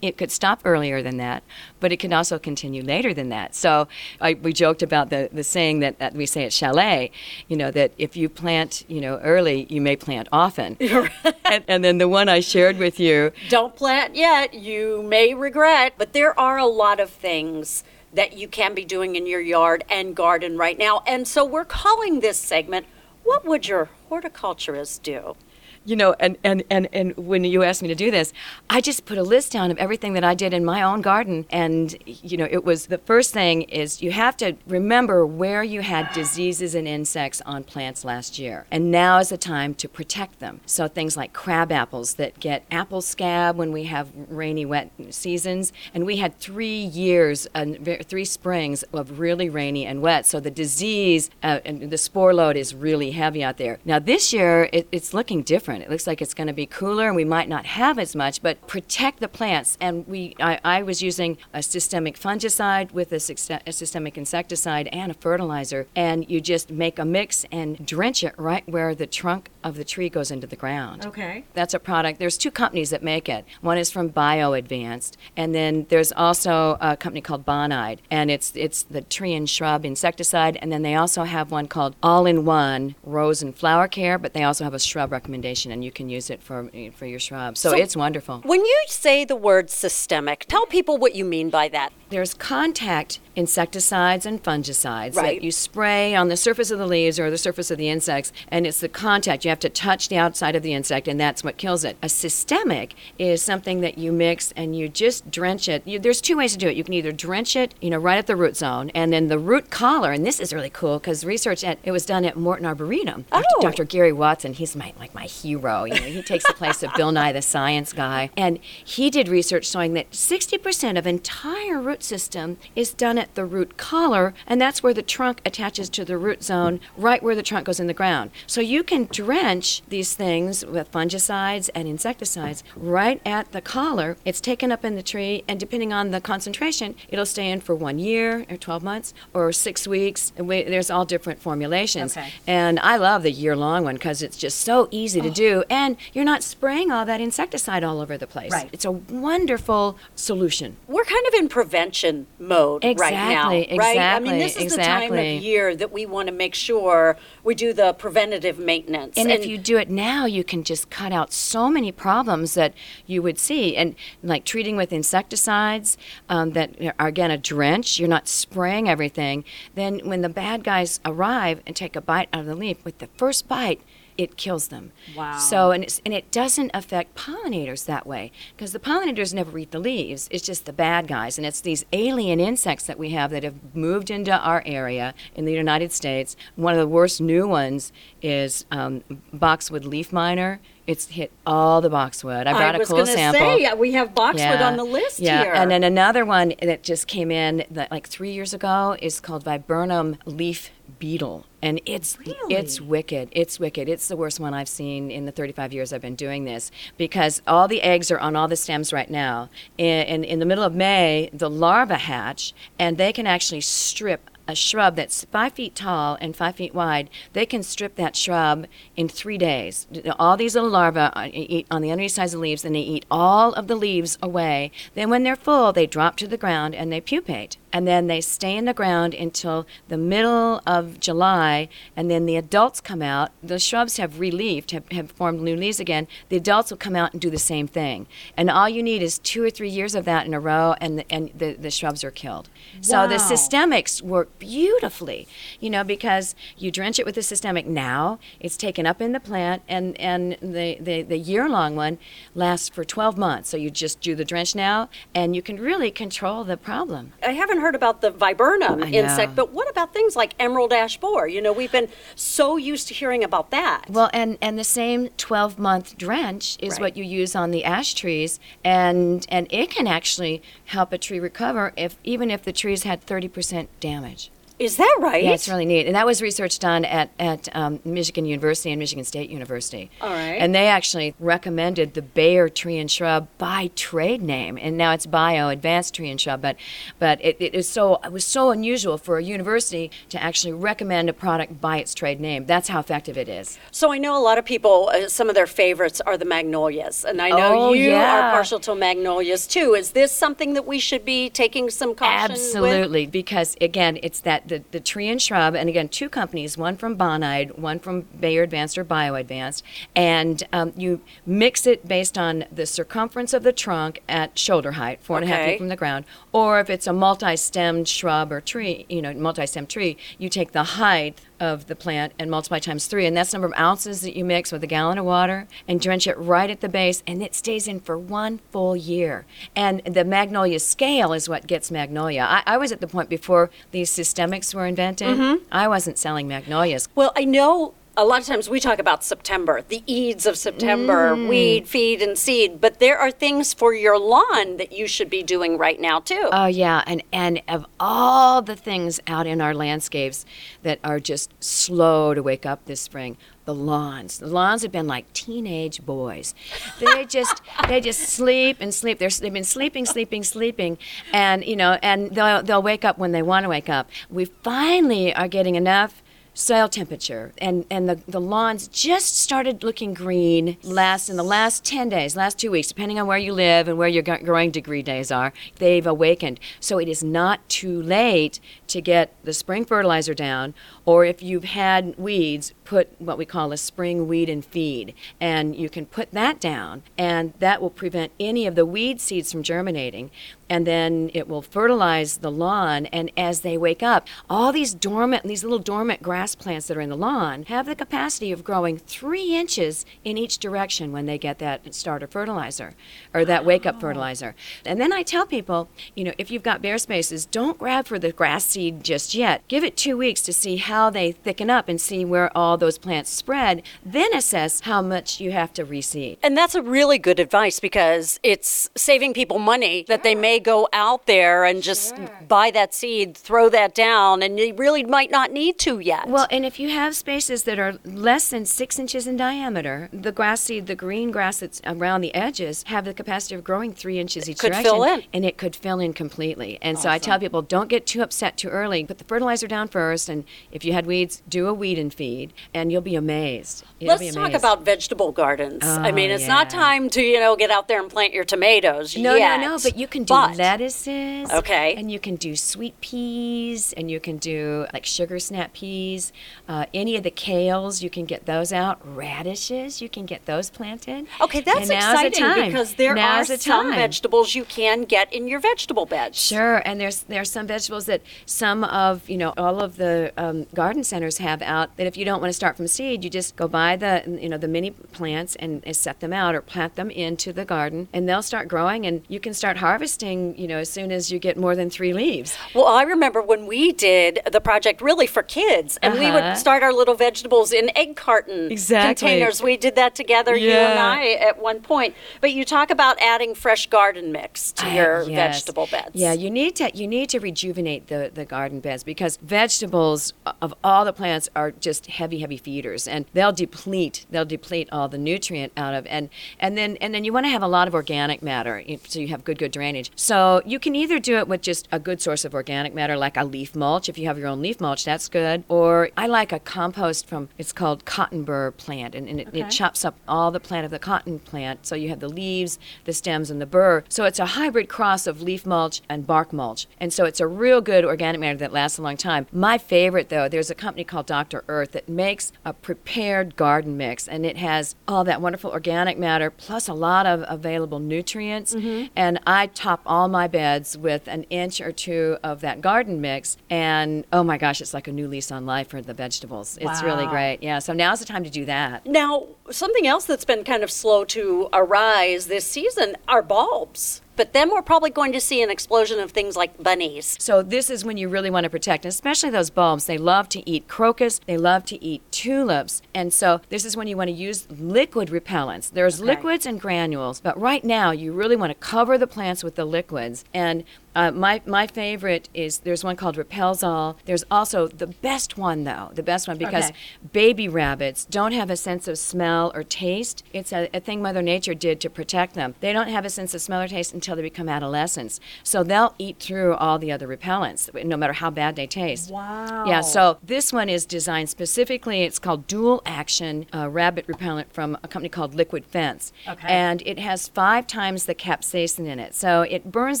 it 0.02 0.18
could 0.18 0.30
stop 0.30 0.60
earlier 0.66 1.02
than 1.02 1.16
that, 1.16 1.42
but 1.80 1.92
it 1.92 1.98
can 1.98 2.12
also 2.12 2.38
continue 2.38 2.82
later 2.82 3.14
than 3.14 3.30
that. 3.30 3.54
So 3.54 3.88
I, 4.20 4.34
we 4.34 4.52
joked 4.52 4.82
about 4.82 5.08
the, 5.08 5.30
the 5.32 5.42
saying 5.42 5.80
that, 5.80 5.98
that 5.98 6.14
we 6.14 6.26
say 6.26 6.44
at 6.44 6.52
Chalet, 6.52 7.10
you 7.48 7.56
know, 7.56 7.70
that 7.70 7.92
if 7.96 8.16
you 8.16 8.28
plant, 8.28 8.84
you 8.88 9.00
know, 9.00 9.16
early, 9.18 9.66
you 9.70 9.80
may 9.80 9.96
plant 9.96 10.28
often. 10.30 10.76
and, 11.44 11.64
and 11.68 11.82
then 11.82 11.96
the 11.96 12.08
one 12.08 12.28
I 12.28 12.40
shared 12.40 12.76
with 12.76 13.00
you, 13.00 13.32
Don't 13.48 13.74
plant 13.74 14.14
yet. 14.14 14.52
You 14.52 15.02
may 15.02 15.32
regret. 15.32 15.94
But 15.96 16.12
there 16.12 16.38
are 16.38 16.58
a 16.58 16.66
lot 16.66 16.89
of 16.98 17.10
things 17.10 17.84
that 18.12 18.32
you 18.32 18.48
can 18.48 18.74
be 18.74 18.84
doing 18.84 19.14
in 19.14 19.26
your 19.26 19.40
yard 19.40 19.84
and 19.88 20.16
garden 20.16 20.58
right 20.58 20.78
now. 20.78 21.02
And 21.06 21.28
so 21.28 21.44
we're 21.44 21.64
calling 21.64 22.20
this 22.20 22.38
segment, 22.38 22.86
What 23.22 23.44
Would 23.44 23.68
Your 23.68 23.90
Horticulturist 24.08 25.02
Do? 25.04 25.36
You 25.84 25.96
know, 25.96 26.14
and, 26.20 26.36
and, 26.44 26.62
and, 26.68 26.88
and 26.92 27.16
when 27.16 27.42
you 27.44 27.62
asked 27.62 27.80
me 27.80 27.88
to 27.88 27.94
do 27.94 28.10
this, 28.10 28.32
I 28.68 28.80
just 28.80 29.06
put 29.06 29.16
a 29.16 29.22
list 29.22 29.52
down 29.52 29.70
of 29.70 29.78
everything 29.78 30.12
that 30.12 30.24
I 30.24 30.34
did 30.34 30.52
in 30.52 30.64
my 30.64 30.82
own 30.82 31.00
garden. 31.00 31.46
And, 31.50 31.96
you 32.04 32.36
know, 32.36 32.46
it 32.50 32.64
was 32.64 32.86
the 32.86 32.98
first 32.98 33.32
thing 33.32 33.62
is 33.62 34.02
you 34.02 34.12
have 34.12 34.36
to 34.38 34.56
remember 34.66 35.24
where 35.24 35.62
you 35.62 35.80
had 35.80 36.12
diseases 36.12 36.74
and 36.74 36.86
insects 36.86 37.40
on 37.46 37.64
plants 37.64 38.04
last 38.04 38.38
year. 38.38 38.66
And 38.70 38.90
now 38.90 39.18
is 39.18 39.30
the 39.30 39.38
time 39.38 39.74
to 39.76 39.88
protect 39.88 40.38
them. 40.38 40.60
So 40.66 40.86
things 40.86 41.16
like 41.16 41.32
crab 41.32 41.72
apples 41.72 42.14
that 42.14 42.38
get 42.40 42.64
apple 42.70 43.00
scab 43.00 43.56
when 43.56 43.72
we 43.72 43.84
have 43.84 44.10
rainy, 44.28 44.66
wet 44.66 44.90
seasons. 45.10 45.72
And 45.94 46.04
we 46.04 46.18
had 46.18 46.38
three 46.38 46.80
years, 46.84 47.48
uh, 47.54 47.64
three 48.04 48.26
springs 48.26 48.82
of 48.92 49.18
really 49.18 49.48
rainy 49.48 49.86
and 49.86 50.02
wet. 50.02 50.26
So 50.26 50.40
the 50.40 50.50
disease 50.50 51.30
uh, 51.42 51.60
and 51.64 51.90
the 51.90 51.98
spore 51.98 52.34
load 52.34 52.56
is 52.56 52.74
really 52.74 53.12
heavy 53.12 53.42
out 53.42 53.56
there. 53.56 53.78
Now 53.86 53.98
this 53.98 54.32
year, 54.32 54.68
it, 54.74 54.86
it's 54.92 55.14
looking 55.14 55.42
different. 55.42 55.69
It 55.70 55.90
looks 55.90 56.06
like 56.06 56.20
it's 56.20 56.34
going 56.34 56.46
to 56.46 56.52
be 56.52 56.66
cooler, 56.66 57.06
and 57.06 57.16
we 57.16 57.24
might 57.24 57.48
not 57.48 57.66
have 57.66 57.98
as 57.98 58.16
much. 58.16 58.42
But 58.42 58.66
protect 58.66 59.20
the 59.20 59.28
plants. 59.28 59.76
And 59.80 60.06
we, 60.06 60.34
I, 60.40 60.60
I 60.64 60.82
was 60.82 61.02
using 61.02 61.38
a 61.52 61.62
systemic 61.62 62.18
fungicide 62.18 62.92
with 62.92 63.12
a, 63.12 63.60
a 63.66 63.72
systemic 63.72 64.16
insecticide 64.16 64.88
and 64.88 65.10
a 65.10 65.14
fertilizer, 65.14 65.86
and 65.94 66.28
you 66.30 66.40
just 66.40 66.70
make 66.70 66.98
a 66.98 67.04
mix 67.04 67.44
and 67.52 67.84
drench 67.86 68.24
it 68.24 68.34
right 68.36 68.68
where 68.68 68.94
the 68.94 69.06
trunk 69.06 69.50
of 69.62 69.76
the 69.76 69.84
tree 69.84 70.08
goes 70.08 70.30
into 70.30 70.46
the 70.46 70.56
ground. 70.56 71.04
Okay. 71.06 71.44
That's 71.54 71.74
a 71.74 71.78
product. 71.78 72.18
There's 72.18 72.38
two 72.38 72.50
companies 72.50 72.90
that 72.90 73.02
make 73.02 73.28
it. 73.28 73.44
One 73.60 73.78
is 73.78 73.90
from 73.90 74.08
Bio 74.08 74.54
Advanced, 74.54 75.16
and 75.36 75.54
then 75.54 75.86
there's 75.88 76.12
also 76.12 76.78
a 76.80 76.96
company 76.96 77.20
called 77.20 77.44
Bonide, 77.44 77.98
and 78.10 78.30
it's 78.30 78.52
it's 78.54 78.82
the 78.82 79.02
tree 79.02 79.34
and 79.34 79.48
shrub 79.48 79.84
insecticide. 79.84 80.56
And 80.62 80.72
then 80.72 80.82
they 80.82 80.94
also 80.94 81.24
have 81.24 81.50
one 81.50 81.66
called 81.66 81.94
All 82.02 82.26
in 82.26 82.44
One 82.44 82.94
Rose 83.04 83.42
and 83.42 83.54
Flower 83.54 83.88
Care, 83.88 84.18
but 84.18 84.32
they 84.32 84.42
also 84.42 84.64
have 84.64 84.74
a 84.74 84.78
shrub 84.78 85.12
recommendation, 85.12 85.59
and 85.66 85.84
you 85.84 85.90
can 85.90 86.08
use 86.08 86.30
it 86.30 86.42
for 86.42 86.70
eh, 86.74 86.90
for 86.90 87.06
your 87.06 87.18
shrubs. 87.18 87.60
So, 87.60 87.70
So- 87.70 87.76
it's 87.76 87.96
wonderful. 87.96 88.40
When 88.44 88.64
you 88.64 88.78
say 88.86 89.24
the 89.24 89.36
word 89.36 89.70
systemic, 89.70 90.46
tell 90.48 90.66
people 90.66 90.96
what 90.98 91.14
you 91.14 91.24
mean 91.24 91.50
by 91.50 91.68
that. 91.68 91.92
There's 92.10 92.34
contact 92.34 93.20
insecticides 93.40 94.24
and 94.26 94.42
fungicides 94.42 95.16
Right. 95.16 95.36
that 95.38 95.42
you 95.42 95.50
spray 95.50 96.14
on 96.14 96.28
the 96.28 96.36
surface 96.36 96.70
of 96.70 96.78
the 96.78 96.86
leaves 96.86 97.18
or 97.18 97.30
the 97.30 97.38
surface 97.38 97.70
of 97.70 97.78
the 97.78 97.88
insects, 97.88 98.32
and 98.48 98.66
it's 98.66 98.80
the 98.80 98.88
contact. 98.88 99.44
You 99.44 99.48
have 99.48 99.58
to 99.60 99.68
touch 99.68 100.08
the 100.08 100.16
outside 100.16 100.54
of 100.54 100.62
the 100.62 100.72
insect, 100.72 101.08
and 101.08 101.18
that's 101.18 101.42
what 101.42 101.56
kills 101.56 101.84
it. 101.84 101.96
A 102.02 102.08
systemic 102.08 102.94
is 103.18 103.42
something 103.42 103.80
that 103.80 103.98
you 103.98 104.12
mix 104.12 104.52
and 104.56 104.76
you 104.76 104.88
just 104.88 105.30
drench 105.30 105.68
it. 105.68 105.82
You, 105.86 105.98
there's 105.98 106.20
two 106.20 106.36
ways 106.36 106.52
to 106.52 106.58
do 106.58 106.68
it. 106.68 106.76
You 106.76 106.84
can 106.84 106.94
either 106.94 107.12
drench 107.12 107.56
it, 107.56 107.74
you 107.80 107.90
know, 107.90 107.98
right 107.98 108.18
at 108.18 108.26
the 108.26 108.36
root 108.36 108.56
zone, 108.56 108.90
and 108.94 109.12
then 109.12 109.28
the 109.28 109.38
root 109.38 109.70
collar. 109.70 110.12
And 110.12 110.24
this 110.24 110.38
is 110.40 110.52
really 110.52 110.70
cool 110.70 110.98
because 110.98 111.24
research 111.24 111.64
at 111.64 111.78
it 111.82 111.90
was 111.92 112.06
done 112.06 112.24
at 112.24 112.36
Morton 112.36 112.66
Arboretum. 112.66 113.24
Dr. 113.30 113.44
Oh. 113.56 113.62
Dr. 113.62 113.84
Gary 113.84 114.12
Watson, 114.12 114.52
he's 114.54 114.76
my 114.76 114.92
like 114.98 115.14
my 115.14 115.24
hero. 115.24 115.84
You 115.84 115.94
know, 115.94 116.06
he 116.06 116.22
takes 116.22 116.46
the 116.46 116.52
place 116.54 116.82
of 116.82 116.92
Bill 116.94 117.10
Nye 117.12 117.32
the 117.32 117.42
Science 117.42 117.92
Guy, 117.92 118.30
and 118.36 118.58
he 118.84 119.10
did 119.10 119.28
research 119.28 119.66
showing 119.68 119.94
that 119.94 120.10
60% 120.10 120.98
of 120.98 121.06
entire 121.06 121.80
root 121.80 122.02
system 122.02 122.58
is 122.76 122.92
done 122.92 123.18
at 123.18 123.29
the 123.34 123.44
root 123.44 123.76
collar, 123.76 124.34
and 124.46 124.60
that's 124.60 124.82
where 124.82 124.94
the 124.94 125.02
trunk 125.02 125.40
attaches 125.44 125.88
to 125.90 126.04
the 126.04 126.18
root 126.18 126.42
zone, 126.42 126.80
right 126.96 127.22
where 127.22 127.34
the 127.34 127.42
trunk 127.42 127.66
goes 127.66 127.80
in 127.80 127.86
the 127.86 127.94
ground. 127.94 128.30
So 128.46 128.60
you 128.60 128.82
can 128.82 129.04
drench 129.04 129.82
these 129.88 130.14
things 130.14 130.64
with 130.64 130.90
fungicides 130.90 131.70
and 131.74 131.88
insecticides 131.88 132.62
right 132.76 133.20
at 133.24 133.52
the 133.52 133.60
collar. 133.60 134.16
It's 134.24 134.40
taken 134.40 134.72
up 134.72 134.84
in 134.84 134.94
the 134.94 135.02
tree, 135.02 135.44
and 135.48 135.58
depending 135.58 135.92
on 135.92 136.10
the 136.10 136.20
concentration, 136.20 136.94
it'll 137.08 137.26
stay 137.26 137.50
in 137.50 137.60
for 137.60 137.74
one 137.74 137.98
year 137.98 138.46
or 138.50 138.56
12 138.56 138.82
months 138.82 139.14
or 139.34 139.52
six 139.52 139.86
weeks. 139.86 140.32
There's 140.36 140.90
all 140.90 141.04
different 141.04 141.40
formulations. 141.40 142.16
Okay. 142.16 142.32
And 142.46 142.78
I 142.80 142.96
love 142.96 143.22
the 143.22 143.32
year 143.32 143.56
long 143.56 143.84
one 143.84 143.94
because 143.94 144.22
it's 144.22 144.36
just 144.36 144.60
so 144.60 144.88
easy 144.90 145.20
to 145.20 145.28
oh. 145.28 145.32
do, 145.32 145.64
and 145.70 145.96
you're 146.12 146.24
not 146.24 146.42
spraying 146.42 146.90
all 146.90 147.04
that 147.04 147.20
insecticide 147.20 147.84
all 147.84 148.00
over 148.00 148.16
the 148.16 148.26
place. 148.26 148.52
Right. 148.52 148.68
It's 148.72 148.84
a 148.84 148.92
wonderful 148.92 149.98
solution. 150.14 150.76
We're 150.86 151.04
kind 151.04 151.26
of 151.26 151.34
in 151.34 151.48
prevention 151.48 152.26
mode 152.38 152.84
right 152.84 153.09
now, 153.12 153.50
Exactly, 153.50 153.78
right? 153.78 153.98
I 153.98 154.20
mean, 154.20 154.38
this 154.38 154.56
is 154.56 154.76
the 154.76 154.82
time 154.82 155.12
of 155.12 155.24
year 155.24 155.76
that 155.76 155.92
we 155.92 156.06
want 156.06 156.28
to 156.28 156.32
make 156.32 156.54
sure 156.54 157.16
we 157.44 157.54
do 157.54 157.72
the 157.72 157.92
preventative 157.94 158.58
maintenance. 158.58 159.16
And, 159.16 159.30
if 159.30 159.46
you 159.46 159.58
do 159.58 159.78
it 159.78 159.88
now, 159.88 160.26
you 160.26 160.44
can 160.44 160.64
just 160.64 160.90
cut 160.90 161.12
out 161.12 161.32
so 161.32 161.70
many 161.70 161.92
problems 161.92 162.54
that 162.54 162.74
you 163.06 163.22
would 163.22 163.38
see. 163.38 163.76
And 163.76 163.94
like 164.22 164.44
treating 164.44 164.76
with 164.76 164.92
insecticides 164.92 165.96
um, 166.28 166.52
that 166.52 166.74
are 166.98 167.08
again 167.08 167.30
a 167.30 167.38
drench, 167.38 167.98
you're 167.98 168.08
not 168.08 168.28
spraying 168.28 168.88
everything. 168.88 169.44
Then 169.74 170.00
when 170.00 170.22
the 170.22 170.28
bad 170.28 170.64
guys 170.64 171.00
arrive 171.04 171.60
and 171.66 171.74
take 171.74 171.96
a 171.96 172.00
bite 172.00 172.28
out 172.32 172.40
of 172.40 172.46
the 172.46 172.54
leaf, 172.54 172.84
with 172.84 172.98
the 172.98 173.08
first 173.16 173.48
bite, 173.48 173.80
it 174.20 174.36
kills 174.36 174.68
them. 174.68 174.92
Wow. 175.16 175.38
So 175.38 175.70
and 175.70 175.82
it's, 175.82 176.02
and 176.04 176.12
it 176.12 176.30
doesn't 176.30 176.70
affect 176.74 177.16
pollinators 177.16 177.86
that 177.86 178.06
way 178.06 178.30
because 178.54 178.72
the 178.72 178.78
pollinators 178.78 179.32
never 179.32 179.58
eat 179.58 179.70
the 179.70 179.78
leaves. 179.78 180.28
It's 180.30 180.44
just 180.44 180.66
the 180.66 180.72
bad 180.74 181.08
guys, 181.08 181.38
and 181.38 181.46
it's 181.46 181.62
these 181.62 181.86
alien 181.92 182.38
insects 182.38 182.86
that 182.86 182.98
we 182.98 183.10
have 183.10 183.30
that 183.30 183.44
have 183.44 183.74
moved 183.74 184.10
into 184.10 184.36
our 184.36 184.62
area 184.66 185.14
in 185.34 185.46
the 185.46 185.52
United 185.52 185.90
States. 185.90 186.36
One 186.56 186.74
of 186.74 186.78
the 186.78 186.86
worst 186.86 187.20
new 187.20 187.48
ones 187.48 187.92
is 188.20 188.66
um, 188.70 189.02
boxwood 189.32 189.86
leaf 189.86 190.12
miner. 190.12 190.60
It's 190.90 191.06
hit 191.06 191.30
all 191.46 191.80
the 191.80 191.88
boxwood. 191.88 192.48
I 192.48 192.52
brought 192.52 192.74
I 192.74 192.78
was 192.78 192.90
a 192.90 192.94
cool 192.94 193.06
sample. 193.06 193.40
say 193.40 193.62
yeah, 193.62 193.74
we 193.74 193.92
have 193.92 194.12
boxwood 194.12 194.60
on 194.60 194.76
the 194.76 194.82
list 194.82 195.20
yeah. 195.20 195.44
here. 195.44 195.52
And 195.52 195.70
then 195.70 195.84
another 195.84 196.24
one 196.24 196.54
that 196.60 196.82
just 196.82 197.06
came 197.06 197.30
in 197.30 197.64
that 197.70 197.92
like 197.92 198.08
three 198.08 198.32
years 198.32 198.52
ago 198.52 198.96
is 199.00 199.20
called 199.20 199.44
viburnum 199.44 200.16
leaf 200.24 200.72
beetle 200.98 201.46
and 201.62 201.80
it's 201.86 202.18
it's 202.48 202.80
wicked 202.80 203.28
it's 203.32 203.60
wicked 203.60 203.88
it's 203.88 204.08
the 204.08 204.16
worst 204.16 204.40
one 204.40 204.52
i've 204.52 204.68
seen 204.68 205.10
in 205.10 205.24
the 205.24 205.32
35 205.32 205.72
years 205.72 205.92
i've 205.92 206.00
been 206.00 206.14
doing 206.14 206.44
this 206.44 206.70
because 206.96 207.40
all 207.46 207.68
the 207.68 207.82
eggs 207.82 208.10
are 208.10 208.18
on 208.18 208.34
all 208.34 208.48
the 208.48 208.56
stems 208.56 208.92
right 208.92 209.10
now 209.10 209.48
in, 209.78 210.06
in, 210.06 210.24
in 210.24 210.38
the 210.40 210.46
middle 210.46 210.64
of 210.64 210.74
may 210.74 211.30
the 211.32 211.48
larvae 211.48 211.94
hatch 211.94 212.52
and 212.78 212.98
they 212.98 213.12
can 213.12 213.26
actually 213.26 213.60
strip 213.60 214.29
a 214.50 214.54
shrub 214.54 214.96
that's 214.96 215.24
five 215.24 215.54
feet 215.54 215.74
tall 215.74 216.18
and 216.20 216.36
five 216.36 216.56
feet 216.56 216.74
wide, 216.74 217.08
they 217.32 217.46
can 217.46 217.62
strip 217.62 217.94
that 217.96 218.16
shrub 218.16 218.66
in 218.96 219.08
three 219.08 219.38
days. 219.38 219.86
All 220.18 220.36
these 220.36 220.54
little 220.54 220.70
larvae 220.70 221.00
uh, 221.00 221.28
eat 221.32 221.66
on 221.70 221.82
the 221.82 221.90
underside 221.90 222.26
of 222.26 222.32
the 222.32 222.38
leaves, 222.38 222.64
and 222.64 222.74
they 222.74 222.80
eat 222.80 223.06
all 223.10 223.52
of 223.54 223.68
the 223.68 223.76
leaves 223.76 224.18
away. 224.22 224.70
Then, 224.94 225.08
when 225.08 225.22
they're 225.22 225.36
full, 225.36 225.72
they 225.72 225.86
drop 225.86 226.16
to 226.16 226.28
the 226.28 226.36
ground 226.36 226.74
and 226.74 226.92
they 226.92 227.00
pupate 227.00 227.56
and 227.72 227.86
then 227.86 228.06
they 228.06 228.20
stay 228.20 228.56
in 228.56 228.64
the 228.64 228.74
ground 228.74 229.14
until 229.14 229.66
the 229.88 229.96
middle 229.96 230.60
of 230.66 230.98
July, 230.98 231.68
and 231.96 232.10
then 232.10 232.26
the 232.26 232.36
adults 232.36 232.80
come 232.80 233.02
out. 233.02 233.30
The 233.42 233.58
shrubs 233.58 233.96
have 233.98 234.18
relieved, 234.18 234.72
have, 234.72 234.90
have 234.90 235.12
formed 235.12 235.40
new 235.40 235.56
leaves 235.56 235.78
again. 235.78 236.08
The 236.28 236.36
adults 236.36 236.70
will 236.70 236.78
come 236.78 236.96
out 236.96 237.12
and 237.12 237.20
do 237.20 237.30
the 237.30 237.38
same 237.38 237.68
thing. 237.68 238.06
And 238.36 238.50
all 238.50 238.68
you 238.68 238.82
need 238.82 239.02
is 239.02 239.18
two 239.18 239.42
or 239.42 239.50
three 239.50 239.68
years 239.68 239.94
of 239.94 240.04
that 240.06 240.26
in 240.26 240.34
a 240.34 240.40
row, 240.40 240.74
and 240.80 240.98
the, 240.98 241.12
and 241.12 241.30
the, 241.36 241.54
the 241.54 241.70
shrubs 241.70 242.02
are 242.02 242.10
killed. 242.10 242.48
Wow. 242.74 242.80
So 242.82 243.08
the 243.08 243.16
systemics 243.16 244.02
work 244.02 244.38
beautifully, 244.40 245.28
you 245.60 245.70
know, 245.70 245.84
because 245.84 246.34
you 246.58 246.72
drench 246.72 246.98
it 246.98 247.06
with 247.06 247.14
the 247.14 247.22
systemic 247.22 247.66
now, 247.66 248.18
it's 248.40 248.56
taken 248.56 248.86
up 248.86 249.00
in 249.00 249.12
the 249.12 249.20
plant, 249.20 249.62
and, 249.68 249.98
and 250.00 250.36
the, 250.42 250.76
the, 250.80 251.02
the 251.02 251.18
year 251.18 251.48
long 251.48 251.76
one 251.76 251.98
lasts 252.34 252.68
for 252.68 252.84
12 252.84 253.16
months. 253.16 253.50
So 253.50 253.56
you 253.56 253.70
just 253.70 254.00
do 254.00 254.16
the 254.16 254.24
drench 254.24 254.54
now, 254.56 254.88
and 255.14 255.36
you 255.36 255.42
can 255.42 255.56
really 255.60 255.92
control 255.92 256.42
the 256.42 256.56
problem. 256.56 257.12
I 257.22 257.32
haven't 257.32 257.60
heard 257.60 257.76
about 257.76 258.00
the 258.00 258.10
viburnum 258.10 258.82
insect, 258.82 259.36
but 259.36 259.52
what 259.52 259.70
about 259.70 259.92
things 259.92 260.16
like 260.16 260.34
emerald 260.38 260.72
ash 260.72 260.96
borer? 260.98 261.28
You 261.28 261.40
know, 261.40 261.52
we've 261.52 261.70
been 261.70 261.88
so 262.16 262.56
used 262.56 262.88
to 262.88 262.94
hearing 262.94 263.22
about 263.22 263.50
that. 263.50 263.84
Well, 263.88 264.10
and 264.12 264.38
and 264.40 264.58
the 264.58 264.64
same 264.64 265.08
12 265.16 265.58
month 265.58 265.98
drench 265.98 266.56
is 266.60 266.72
right. 266.72 266.80
what 266.80 266.96
you 266.96 267.04
use 267.04 267.36
on 267.36 267.50
the 267.50 267.64
ash 267.64 267.94
trees, 267.94 268.40
and 268.64 269.26
and 269.28 269.46
it 269.50 269.70
can 269.70 269.86
actually 269.86 270.42
help 270.66 270.92
a 270.92 270.98
tree 270.98 271.20
recover 271.20 271.72
if 271.76 271.96
even 272.04 272.30
if 272.30 272.42
the 272.42 272.52
trees 272.52 272.84
had 272.84 273.04
30% 273.04 273.68
damage. 273.80 274.29
Is 274.60 274.76
that 274.76 274.98
right? 275.00 275.24
Yeah, 275.24 275.30
it's 275.30 275.48
really 275.48 275.64
neat. 275.64 275.86
And 275.86 275.96
that 275.96 276.04
was 276.04 276.20
research 276.20 276.58
done 276.58 276.84
at, 276.84 277.10
at 277.18 277.48
um, 277.56 277.80
Michigan 277.82 278.26
University 278.26 278.70
and 278.70 278.78
Michigan 278.78 279.06
State 279.06 279.30
University. 279.30 279.90
All 280.02 280.10
right. 280.10 280.34
And 280.34 280.54
they 280.54 280.66
actually 280.66 281.14
recommended 281.18 281.94
the 281.94 282.02
Bayer 282.02 282.50
tree 282.50 282.76
and 282.76 282.90
shrub 282.90 283.26
by 283.38 283.70
trade 283.74 284.20
name. 284.20 284.58
And 284.60 284.76
now 284.76 284.92
it's 284.92 285.06
Bio 285.06 285.48
Advanced 285.48 285.94
Tree 285.94 286.10
and 286.10 286.20
Shrub. 286.20 286.42
But, 286.42 286.56
but 286.98 287.24
it, 287.24 287.38
it, 287.40 287.54
is 287.54 287.70
so, 287.70 288.00
it 288.04 288.12
was 288.12 288.22
so 288.22 288.50
unusual 288.50 288.98
for 288.98 289.16
a 289.16 289.22
university 289.22 289.90
to 290.10 290.22
actually 290.22 290.52
recommend 290.52 291.08
a 291.08 291.14
product 291.14 291.58
by 291.58 291.78
its 291.78 291.94
trade 291.94 292.20
name. 292.20 292.44
That's 292.44 292.68
how 292.68 292.80
effective 292.80 293.16
it 293.16 293.30
is. 293.30 293.58
So 293.70 293.90
I 293.90 293.96
know 293.96 294.14
a 294.14 294.20
lot 294.20 294.36
of 294.36 294.44
people, 294.44 294.90
uh, 294.92 295.08
some 295.08 295.30
of 295.30 295.34
their 295.34 295.46
favorites 295.46 296.02
are 296.02 296.18
the 296.18 296.26
magnolias. 296.26 297.06
And 297.06 297.22
I 297.22 297.30
know 297.30 297.70
oh, 297.70 297.72
you 297.72 297.92
yeah. 297.92 298.28
are 298.28 298.32
partial 298.32 298.60
to 298.60 298.74
magnolias 298.74 299.46
too. 299.46 299.72
Is 299.72 299.92
this 299.92 300.12
something 300.12 300.52
that 300.52 300.66
we 300.66 300.78
should 300.78 301.06
be 301.06 301.30
taking 301.30 301.70
some 301.70 301.94
caution 301.94 302.32
Absolutely. 302.32 303.06
With? 303.06 303.12
Because, 303.12 303.56
again, 303.62 303.98
it's 304.02 304.20
that 304.20 304.49
the, 304.50 304.62
the 304.70 304.80
tree 304.80 305.08
and 305.08 305.20
shrub, 305.22 305.54
and 305.54 305.68
again, 305.68 305.88
two 305.88 306.10
companies, 306.10 306.58
one 306.58 306.76
from 306.76 306.96
Bonide, 306.96 307.58
one 307.58 307.78
from 307.78 308.02
Bayer 308.02 308.42
Advanced 308.42 308.76
or 308.76 308.84
Bio 308.84 309.14
Advanced, 309.14 309.64
and 309.96 310.42
um, 310.52 310.74
you 310.76 311.00
mix 311.24 311.66
it 311.66 311.88
based 311.88 312.18
on 312.18 312.44
the 312.52 312.66
circumference 312.66 313.32
of 313.32 313.42
the 313.42 313.52
trunk 313.52 314.02
at 314.08 314.38
shoulder 314.38 314.72
height, 314.72 315.02
four 315.02 315.16
and 315.16 315.24
a 315.24 315.28
half 315.28 315.46
feet 315.46 315.58
from 315.58 315.68
the 315.68 315.76
ground, 315.76 316.04
or 316.32 316.60
if 316.60 316.68
it's 316.68 316.86
a 316.86 316.92
multi-stemmed 316.92 317.88
shrub 317.88 318.30
or 318.30 318.42
tree, 318.42 318.84
you 318.90 319.00
know, 319.00 319.14
multi-stemmed 319.14 319.70
tree, 319.70 319.96
you 320.18 320.28
take 320.28 320.52
the 320.52 320.64
height 320.64 321.18
of 321.40 321.66
the 321.66 321.74
plant 321.74 322.12
and 322.18 322.30
multiply 322.30 322.58
times 322.58 322.86
three, 322.86 323.06
and 323.06 323.16
that's 323.16 323.30
the 323.30 323.36
number 323.36 323.48
of 323.48 323.58
ounces 323.58 324.02
that 324.02 324.16
you 324.16 324.24
mix 324.24 324.52
with 324.52 324.62
a 324.62 324.66
gallon 324.66 324.98
of 324.98 325.04
water, 325.04 325.48
and 325.66 325.80
drench 325.80 326.06
it 326.06 326.16
right 326.18 326.50
at 326.50 326.60
the 326.60 326.68
base, 326.68 327.02
and 327.06 327.22
it 327.22 327.34
stays 327.34 327.66
in 327.66 327.80
for 327.80 327.98
one 327.98 328.40
full 328.52 328.76
year. 328.76 329.24
And 329.56 329.82
the 329.84 330.04
magnolia 330.04 330.60
scale 330.60 331.12
is 331.12 331.28
what 331.28 331.46
gets 331.46 331.70
magnolia. 331.70 332.26
I, 332.28 332.42
I 332.46 332.56
was 332.58 332.70
at 332.70 332.80
the 332.80 332.86
point 332.86 333.08
before 333.08 333.50
these 333.70 333.90
systemics 333.90 334.54
were 334.54 334.66
invented. 334.66 335.08
Mm-hmm. 335.08 335.44
I 335.50 335.66
wasn't 335.66 335.98
selling 335.98 336.28
magnolias. 336.28 336.88
Well, 336.94 337.12
I 337.16 337.24
know 337.24 337.74
a 338.00 338.04
lot 338.04 338.20
of 338.20 338.26
times 338.26 338.48
we 338.48 338.60
talk 338.60 338.78
about 338.78 339.04
September, 339.04 339.62
the 339.68 339.82
Eads 339.86 340.24
of 340.24 340.38
September, 340.38 341.14
Mm. 341.14 341.28
weed, 341.28 341.68
feed, 341.68 342.00
and 342.00 342.16
seed, 342.16 342.58
but 342.60 342.78
there 342.78 342.96
are 342.98 343.10
things 343.10 343.52
for 343.52 343.74
your 343.74 343.98
lawn 343.98 344.56
that 344.56 344.72
you 344.72 344.86
should 344.86 345.10
be 345.10 345.22
doing 345.22 345.58
right 345.58 345.78
now 345.78 346.00
too. 346.00 346.28
Oh 346.32 346.46
yeah, 346.46 346.82
and 346.86 347.02
and 347.12 347.42
of 347.46 347.66
all 347.78 348.40
the 348.40 348.56
things 348.56 349.00
out 349.06 349.26
in 349.26 349.42
our 349.42 349.52
landscapes 349.52 350.24
that 350.62 350.78
are 350.82 350.98
just 350.98 351.30
slow 351.44 352.14
to 352.14 352.22
wake 352.22 352.46
up 352.46 352.64
this 352.64 352.80
spring, 352.80 353.18
the 353.44 353.54
lawns. 353.54 354.18
The 354.18 354.28
lawns 354.28 354.62
have 354.62 354.72
been 354.72 354.86
like 354.86 355.12
teenage 355.12 355.82
boys. 355.84 356.34
They 356.78 357.04
just 357.18 357.42
they 357.68 357.82
just 357.82 358.00
sleep 358.00 358.56
and 358.60 358.72
sleep. 358.72 358.98
They're, 358.98 359.10
they've 359.10 359.32
been 359.32 359.44
sleeping, 359.44 359.84
sleeping, 359.84 360.22
sleeping, 360.24 360.78
and 361.12 361.44
you 361.44 361.56
know, 361.56 361.78
and 361.82 362.10
they'll 362.12 362.42
they'll 362.42 362.62
wake 362.62 362.84
up 362.84 362.96
when 362.96 363.12
they 363.12 363.22
want 363.22 363.44
to 363.44 363.50
wake 363.50 363.68
up. 363.68 363.90
We 364.08 364.24
finally 364.24 365.14
are 365.14 365.28
getting 365.28 365.56
enough 365.56 366.02
soil 366.34 366.68
temperature 366.68 367.32
and, 367.38 367.66
and 367.70 367.88
the, 367.88 367.96
the 368.06 368.20
lawns 368.20 368.68
just 368.68 369.18
started 369.18 369.62
looking 369.62 369.92
green 369.92 370.56
last 370.62 371.08
in 371.08 371.16
the 371.16 371.24
last 371.24 371.64
10 371.64 371.88
days 371.88 372.16
last 372.16 372.38
two 372.38 372.50
weeks 372.50 372.68
depending 372.68 372.98
on 372.98 373.06
where 373.06 373.18
you 373.18 373.32
live 373.32 373.66
and 373.66 373.76
where 373.76 373.88
your 373.88 374.02
growing 374.02 374.50
degree 374.50 374.82
days 374.82 375.10
are 375.10 375.32
they've 375.56 375.86
awakened. 375.86 376.38
So 376.60 376.78
it 376.78 376.88
is 376.88 377.02
not 377.02 377.46
too 377.48 377.82
late 377.82 378.40
to 378.68 378.80
get 378.80 379.14
the 379.24 379.32
spring 379.32 379.64
fertilizer 379.64 380.14
down 380.14 380.54
or 380.84 381.04
if 381.04 381.22
you've 381.22 381.44
had 381.44 381.96
weeds 381.98 382.54
put 382.64 382.88
what 383.00 383.18
we 383.18 383.24
call 383.24 383.52
a 383.52 383.56
spring 383.56 384.06
weed 384.06 384.28
and 384.28 384.44
feed 384.44 384.94
and 385.20 385.56
you 385.56 385.68
can 385.68 385.84
put 385.84 386.12
that 386.12 386.38
down 386.38 386.82
and 386.96 387.34
that 387.40 387.60
will 387.60 387.70
prevent 387.70 388.12
any 388.20 388.46
of 388.46 388.54
the 388.54 388.64
weed 388.64 389.00
seeds 389.00 389.32
from 389.32 389.42
germinating 389.42 390.10
and 390.50 390.66
then 390.66 391.10
it 391.14 391.28
will 391.28 391.40
fertilize 391.40 392.18
the 392.18 392.30
lawn. 392.30 392.86
And 392.86 393.10
as 393.16 393.40
they 393.40 393.56
wake 393.56 393.82
up 393.82 394.08
all 394.28 394.52
these 394.52 394.74
dormant 394.74 395.22
these 395.22 395.44
little 395.44 395.58
dormant 395.60 396.02
grass 396.02 396.34
plants 396.34 396.66
that 396.66 396.76
are 396.76 396.80
in 396.80 396.90
the 396.90 396.96
lawn 396.96 397.44
have 397.44 397.66
the 397.66 397.74
capacity 397.76 398.32
of 398.32 398.42
growing 398.42 398.76
three 398.76 399.36
inches 399.36 399.86
in 400.04 400.18
each 400.18 400.38
direction 400.38 400.90
when 400.90 401.06
they 401.06 401.16
get 401.16 401.38
that 401.38 401.72
starter 401.74 402.08
fertilizer 402.08 402.74
or 403.14 403.24
that 403.24 403.44
wake 403.44 403.64
up 403.64 403.80
fertilizer. 403.80 404.34
And 404.66 404.80
then 404.80 404.92
i 404.92 405.02
tell 405.02 405.24
people 405.24 405.68
you 405.94 406.04
know 406.04 406.12
if 406.18 406.30
you've 406.30 406.42
got 406.42 406.60
bare 406.60 406.78
spaces 406.78 407.24
don't 407.24 407.58
grab 407.58 407.86
for 407.86 407.98
the 407.98 408.12
grass 408.12 408.44
seed 408.44 408.82
just 408.82 409.14
yet. 409.14 409.46
Give 409.46 409.62
it 409.62 409.76
two 409.76 409.96
weeks 409.96 410.22
to 410.22 410.32
see 410.32 410.56
how 410.56 410.90
they 410.90 411.12
thicken 411.12 411.48
up 411.48 411.68
and 411.68 411.80
see 411.80 412.04
where 412.04 412.36
all 412.36 412.58
those 412.58 412.78
plants 412.78 413.10
spread 413.10 413.62
then 413.84 414.12
assess 414.14 414.62
how 414.62 414.82
much 414.82 415.20
you 415.20 415.30
have 415.30 415.52
to 415.54 415.64
reseed. 415.64 416.18
And 416.22 416.36
that's 416.36 416.54
a 416.54 416.62
really 416.62 416.98
good 416.98 417.20
advice 417.20 417.60
because 417.60 418.18
it's 418.22 418.68
saving 418.76 419.14
people 419.14 419.38
money 419.38 419.84
that 419.88 420.02
they 420.02 420.14
may 420.14 420.39
go 420.40 420.68
out 420.72 421.06
there 421.06 421.44
and 421.44 421.62
just 421.62 421.94
buy 422.28 422.50
that 422.50 422.74
seed, 422.74 423.16
throw 423.16 423.48
that 423.50 423.74
down, 423.74 424.22
and 424.22 424.38
you 424.38 424.54
really 424.54 424.82
might 424.84 425.10
not 425.10 425.30
need 425.32 425.58
to 425.60 425.78
yet. 425.78 426.08
Well, 426.08 426.26
and 426.30 426.44
if 426.44 426.58
you 426.58 426.70
have 426.70 426.96
spaces 426.96 427.44
that 427.44 427.58
are 427.58 427.78
less 427.84 428.28
than 428.30 428.44
six 428.46 428.78
inches 428.78 429.06
in 429.06 429.16
diameter, 429.16 429.88
the 429.92 430.12
grass 430.12 430.40
seed, 430.42 430.66
the 430.66 430.74
green 430.74 431.10
grass 431.10 431.38
that's 431.40 431.60
around 431.64 432.00
the 432.00 432.14
edges, 432.14 432.64
have 432.66 432.84
the 432.84 432.94
capacity 432.94 433.34
of 433.34 433.44
growing 433.44 433.72
three 433.72 433.98
inches 433.98 434.28
each 434.28 434.38
could 434.38 434.52
direction. 434.52 434.64
fill 434.70 434.84
in. 434.84 435.02
And 435.12 435.24
it 435.24 435.36
could 435.38 435.54
fill 435.54 435.80
in 435.80 435.92
completely. 435.92 436.58
And 436.62 436.78
so 436.78 436.88
I 436.88 436.98
tell 436.98 437.18
people, 437.18 437.42
don't 437.42 437.68
get 437.68 437.86
too 437.86 438.02
upset 438.02 438.36
too 438.36 438.48
early. 438.48 438.84
Put 438.84 438.98
the 438.98 439.04
fertilizer 439.04 439.46
down 439.46 439.68
first, 439.68 440.08
and 440.08 440.24
if 440.52 440.64
you 440.64 440.72
had 440.72 440.86
weeds, 440.86 441.22
do 441.28 441.46
a 441.46 441.54
weed 441.54 441.78
and 441.78 441.92
feed, 441.92 442.32
and 442.54 442.72
you'll 442.72 442.80
be 442.80 442.94
amazed. 442.94 443.64
You'll 443.78 443.90
Let's 443.90 444.00
be 444.02 444.10
talk 444.10 444.32
about 444.32 444.64
vegetable 444.64 445.12
gardens. 445.12 445.64
I 445.64 445.90
Oh, 445.90 445.92
mean, 445.92 446.10
it's 446.10 446.26
not 446.26 446.50
time 446.50 446.88
to, 446.90 447.02
you 447.02 447.18
know, 447.20 447.36
get 447.36 447.50
out 447.50 447.68
there 447.68 447.80
and 447.80 447.90
plant 447.90 448.12
your 448.12 448.24
tomatoes 448.24 448.96
No, 448.96 449.14
yet. 449.14 449.40
no, 449.40 449.48
no. 449.56 449.58
But 449.62 449.76
you 449.76 449.86
can 449.86 450.04
do 450.04 450.14
But- 450.14 450.29
lettuces. 450.36 451.30
Okay. 451.30 451.74
And 451.76 451.90
you 451.90 451.98
can 451.98 452.16
do 452.16 452.36
sweet 452.36 452.80
peas, 452.80 453.72
and 453.74 453.90
you 453.90 454.00
can 454.00 454.18
do 454.18 454.66
like 454.72 454.84
sugar 454.84 455.18
snap 455.18 455.52
peas. 455.52 456.12
Uh, 456.48 456.66
any 456.74 456.96
of 456.96 457.02
the 457.02 457.10
kales, 457.10 457.82
you 457.82 457.90
can 457.90 458.04
get 458.04 458.26
those 458.26 458.52
out. 458.52 458.80
Radishes, 458.84 459.80
you 459.80 459.88
can 459.88 460.06
get 460.06 460.26
those 460.26 460.50
planted. 460.50 461.06
Okay, 461.20 461.40
that's 461.40 461.68
the 461.68 461.76
exciting 461.76 462.20
time. 462.20 462.46
because 462.46 462.74
there 462.74 462.94
Now's 462.94 463.30
are 463.30 463.36
the 463.36 463.42
some 463.42 463.70
vegetables 463.70 464.34
you 464.34 464.44
can 464.44 464.84
get 464.84 465.12
in 465.12 465.28
your 465.28 465.40
vegetable 465.40 465.86
beds. 465.86 466.18
Sure, 466.18 466.62
and 466.64 466.80
there's 466.80 467.02
there's 467.04 467.30
some 467.30 467.46
vegetables 467.46 467.86
that 467.86 468.02
some 468.26 468.64
of 468.64 469.08
you 469.08 469.16
know 469.16 469.32
all 469.36 469.60
of 469.60 469.76
the 469.76 470.12
um, 470.16 470.46
garden 470.54 470.84
centers 470.84 471.18
have 471.18 471.42
out 471.42 471.76
that 471.76 471.86
if 471.86 471.96
you 471.96 472.04
don't 472.04 472.20
want 472.20 472.30
to 472.30 472.36
start 472.36 472.56
from 472.56 472.66
seed, 472.66 473.04
you 473.04 473.10
just 473.10 473.36
go 473.36 473.48
buy 473.48 473.76
the 473.76 474.02
you 474.20 474.28
know 474.28 474.38
the 474.38 474.48
mini 474.48 474.70
plants 474.70 475.36
and, 475.36 475.62
and 475.64 475.76
set 475.76 476.00
them 476.00 476.12
out 476.12 476.34
or 476.34 476.40
plant 476.40 476.74
them 476.76 476.90
into 476.90 477.32
the 477.32 477.44
garden, 477.44 477.88
and 477.92 478.08
they'll 478.08 478.22
start 478.22 478.48
growing, 478.48 478.86
and 478.86 479.02
you 479.08 479.20
can 479.20 479.34
start 479.34 479.56
harvesting 479.58 480.19
you 480.40 480.46
know 480.50 480.58
as 480.58 480.70
soon 480.70 480.88
as 480.92 481.02
you 481.12 481.18
get 481.18 481.34
more 481.36 481.54
than 481.60 481.68
three 481.76 481.92
leaves. 482.02 482.30
Well, 482.54 482.66
I 482.80 482.82
remember 482.94 483.20
when 483.32 483.42
we 483.46 483.62
did 483.72 484.12
the 484.36 484.40
project 484.50 484.80
really 484.88 485.06
for 485.16 485.22
kids, 485.22 485.70
and 485.82 485.90
And 485.90 485.98
we 486.00 486.06
Uh-huh. 486.06 486.28
would 486.30 486.38
start 486.38 486.62
our 486.66 486.72
little 486.80 486.94
vegetables 487.06 487.48
in 487.52 487.64
egg 487.76 487.96
carton 487.96 488.40
Exactly. 488.52 488.88
containers. 488.94 489.36
We 489.42 489.56
did 489.66 489.74
that 489.82 489.92
together, 490.02 490.34
you 490.36 490.52
and 490.68 490.78
I, 490.78 491.02
at 491.30 491.36
one 491.50 491.60
point. 491.72 491.92
But 492.20 492.30
you 492.36 492.44
talk 492.44 492.68
about 492.70 492.94
adding 493.12 493.34
fresh 493.34 493.64
garden 493.78 494.06
mix 494.12 494.52
to 494.60 494.66
Ah, 494.66 494.74
your 494.78 494.92
yes. 495.02 495.16
vegetable 495.24 495.66
beds. 495.74 495.90
Yeah, 495.94 496.12
you 496.12 496.30
need 496.30 496.52
to 496.60 496.66
you 496.80 496.86
need 496.96 497.08
to 497.14 497.18
rejuvenate 497.18 497.82
the, 497.92 498.00
the 498.20 498.24
garden 498.36 498.58
beds 498.66 498.82
because 498.84 499.18
vegetables 499.50 500.12
uh, 500.26 500.32
of 500.40 500.54
all 500.62 500.84
the 500.84 500.92
plants 500.92 501.28
are 501.34 501.50
just 501.50 501.86
heavy 501.98 502.18
heavy 502.20 502.36
feeders 502.36 502.86
and 502.86 503.04
they'll 503.14 503.32
deplete 503.32 504.06
they'll 504.10 504.24
deplete 504.38 504.68
all 504.70 504.88
the 504.88 504.98
nutrient 504.98 505.52
out 505.56 505.74
of 505.74 505.86
and 505.86 506.08
and 506.38 506.56
then 506.58 506.76
and 506.80 506.94
then 506.94 507.02
you 507.04 507.12
want 507.12 507.26
to 507.26 507.30
have 507.30 507.42
a 507.42 507.48
lot 507.48 507.66
of 507.66 507.74
organic 507.74 508.22
matter 508.22 508.62
so 508.86 509.00
you 509.00 509.08
have 509.08 509.24
good 509.24 509.38
good 509.38 509.50
drainage. 509.52 509.90
So 510.00 510.40
you 510.46 510.58
can 510.58 510.74
either 510.74 510.98
do 510.98 511.18
it 511.18 511.28
with 511.28 511.42
just 511.42 511.68
a 511.70 511.78
good 511.78 512.00
source 512.00 512.24
of 512.24 512.32
organic 512.32 512.72
matter 512.72 512.96
like 512.96 513.18
a 513.18 513.24
leaf 513.24 513.54
mulch 513.54 513.86
if 513.86 513.98
you 513.98 514.06
have 514.06 514.16
your 514.18 514.28
own 514.28 514.40
leaf 514.40 514.58
mulch 514.58 514.82
that's 514.82 515.10
good 515.10 515.44
or 515.46 515.90
I 515.94 516.06
like 516.06 516.32
a 516.32 516.38
compost 516.38 517.06
from 517.06 517.28
it's 517.36 517.52
called 517.52 517.84
cotton 517.84 518.24
burr 518.24 518.50
plant 518.50 518.94
and, 518.94 519.06
and 519.06 519.20
it, 519.20 519.28
Okay. 519.28 519.42
it 519.42 519.50
chops 519.50 519.84
up 519.84 519.96
all 520.08 520.30
the 520.30 520.40
plant 520.40 520.64
of 520.64 520.70
the 520.70 520.78
cotton 520.78 521.18
plant. 521.18 521.66
So 521.66 521.74
you 521.74 521.90
have 521.90 522.00
the 522.00 522.08
leaves 522.08 522.58
the 522.86 522.94
stems 522.94 523.30
and 523.30 523.42
the 523.42 523.46
burr. 523.46 523.84
So 523.90 524.06
it's 524.06 524.18
a 524.18 524.24
hybrid 524.24 524.70
cross 524.70 525.06
of 525.06 525.20
leaf 525.20 525.44
mulch 525.44 525.82
and 525.90 526.06
bark 526.06 526.32
mulch. 526.32 526.66
And 526.78 526.94
so 526.94 527.04
it's 527.04 527.20
a 527.20 527.26
real 527.26 527.60
good 527.60 527.84
organic 527.84 528.22
matter 528.22 528.38
that 528.38 528.54
lasts 528.54 528.78
a 528.78 528.82
long 528.82 528.96
time. 528.96 529.26
My 529.30 529.58
favorite 529.58 530.08
though 530.08 530.30
there's 530.30 530.50
a 530.50 530.54
company 530.54 530.82
called 530.82 531.04
dr 531.04 531.44
earth 531.46 531.72
that 531.72 531.90
makes 531.90 532.32
a 532.42 532.54
prepared 532.54 533.36
garden 533.36 533.76
mix 533.76 534.08
and 534.08 534.24
it 534.24 534.38
has 534.38 534.76
all 534.88 535.04
that 535.04 535.20
wonderful 535.20 535.50
organic 535.50 535.98
matter 535.98 536.30
plus 536.30 536.68
a 536.68 536.74
lot 536.74 537.04
of 537.04 537.22
available 537.28 537.80
nutrients. 537.80 538.54
Mm-hmm. 538.54 538.86
And 538.96 539.20
i 539.26 539.46
top 539.46 539.82
all 539.90 540.06
my 540.08 540.28
beds 540.28 540.78
with 540.78 541.08
an 541.08 541.24
inch 541.24 541.60
or 541.60 541.72
two 541.72 542.16
of 542.22 542.40
that 542.40 542.60
garden 542.60 543.00
mix 543.00 543.36
and 543.50 544.06
oh 544.12 544.22
my 544.22 544.38
gosh 544.38 544.60
it's 544.60 544.72
like 544.72 544.86
a 544.86 544.92
new 544.92 545.08
lease 545.08 545.32
on 545.32 545.44
life 545.44 545.68
for 545.68 545.82
the 545.82 545.92
vegetables. 545.92 546.56
It's 546.60 546.82
really 546.82 547.06
great. 547.06 547.42
Yeah 547.42 547.58
so 547.58 547.72
now's 547.72 547.98
the 547.98 548.06
time 548.06 548.22
to 548.24 548.30
do 548.30 548.44
that. 548.44 548.86
Now, 548.86 549.26
something 549.50 549.86
else 549.86 550.04
that's 550.04 550.24
been 550.24 550.44
kind 550.44 550.62
of 550.62 550.70
slow 550.70 551.04
to 551.06 551.48
arise 551.52 552.26
this 552.28 552.46
season 552.46 552.96
are 553.08 553.22
bulbs. 553.22 554.00
But 554.20 554.34
then 554.34 554.50
we're 554.50 554.60
probably 554.60 554.90
going 554.90 555.12
to 555.14 555.20
see 555.20 555.40
an 555.40 555.48
explosion 555.48 555.98
of 555.98 556.10
things 556.10 556.36
like 556.36 556.62
bunnies. 556.62 557.16
So 557.18 557.40
this 557.42 557.70
is 557.70 557.86
when 557.86 557.96
you 557.96 558.10
really 558.10 558.28
want 558.28 558.44
to 558.44 558.50
protect, 558.50 558.84
especially 558.84 559.30
those 559.30 559.48
bulbs. 559.48 559.86
They 559.86 559.96
love 559.96 560.28
to 560.28 560.46
eat 560.46 560.68
crocus. 560.68 561.22
They 561.24 561.38
love 561.38 561.64
to 561.64 561.82
eat 561.82 562.02
tulips, 562.12 562.82
and 562.92 563.14
so 563.14 563.40
this 563.48 563.64
is 563.64 563.78
when 563.78 563.86
you 563.86 563.96
want 563.96 564.08
to 564.08 564.14
use 564.14 564.46
liquid 564.50 565.08
repellents. 565.08 565.70
There's 565.70 566.00
liquids 566.02 566.44
and 566.44 566.60
granules, 566.60 567.18
but 567.22 567.40
right 567.40 567.64
now 567.64 567.92
you 567.92 568.12
really 568.12 568.36
want 568.36 568.50
to 568.50 568.58
cover 568.58 568.98
the 568.98 569.06
plants 569.06 569.42
with 569.42 569.54
the 569.54 569.64
liquids. 569.64 570.26
And 570.34 570.64
uh, 570.94 571.10
my 571.12 571.40
my 571.46 571.66
favorite 571.66 572.28
is 572.34 572.58
there's 572.58 572.82
one 572.82 572.96
called 572.96 573.16
Repels-All. 573.16 573.96
There's 574.06 574.24
also 574.30 574.66
the 574.66 574.88
best 574.88 575.38
one 575.38 575.64
though, 575.64 575.90
the 575.94 576.02
best 576.02 576.26
one 576.26 576.36
because 576.36 576.70
Okay. 576.70 576.74
baby 577.12 577.48
rabbits 577.48 578.04
don't 578.04 578.32
have 578.32 578.50
a 578.50 578.56
sense 578.56 578.88
of 578.88 578.98
smell 578.98 579.52
or 579.54 579.62
taste. 579.62 580.24
It's 580.32 580.52
a, 580.52 580.68
a 580.74 580.80
thing 580.80 581.00
Mother 581.00 581.22
Nature 581.22 581.54
did 581.54 581.80
to 581.80 581.90
protect 581.90 582.34
them. 582.34 582.54
They 582.60 582.72
don't 582.72 582.88
have 582.88 583.04
a 583.04 583.10
sense 583.10 583.34
of 583.34 583.40
smell 583.40 583.62
or 583.62 583.68
taste 583.68 583.94
until 583.94 584.09
they 584.14 584.22
become 584.22 584.48
adolescents. 584.48 585.20
So 585.42 585.62
they'll 585.62 585.94
eat 585.98 586.18
through 586.18 586.54
all 586.54 586.78
the 586.78 586.92
other 586.92 587.06
repellents, 587.08 587.72
no 587.84 587.96
matter 587.96 588.12
how 588.12 588.30
bad 588.30 588.56
they 588.56 588.66
taste. 588.66 589.10
Wow. 589.10 589.64
Yeah, 589.66 589.80
so 589.80 590.18
this 590.22 590.52
one 590.52 590.68
is 590.68 590.86
designed 590.86 591.28
specifically, 591.28 592.02
it's 592.02 592.18
called 592.18 592.46
dual 592.46 592.82
action 592.84 593.46
uh, 593.54 593.68
rabbit 593.68 594.06
repellent 594.08 594.52
from 594.52 594.76
a 594.82 594.88
company 594.88 595.08
called 595.08 595.34
Liquid 595.34 595.64
Fence. 595.64 596.12
Okay. 596.28 596.48
And 596.48 596.82
it 596.86 596.98
has 596.98 597.28
five 597.28 597.66
times 597.66 598.06
the 598.06 598.14
capsaicin 598.14 598.86
in 598.86 598.98
it. 598.98 599.14
So 599.14 599.42
it 599.42 599.70
burns 599.70 600.00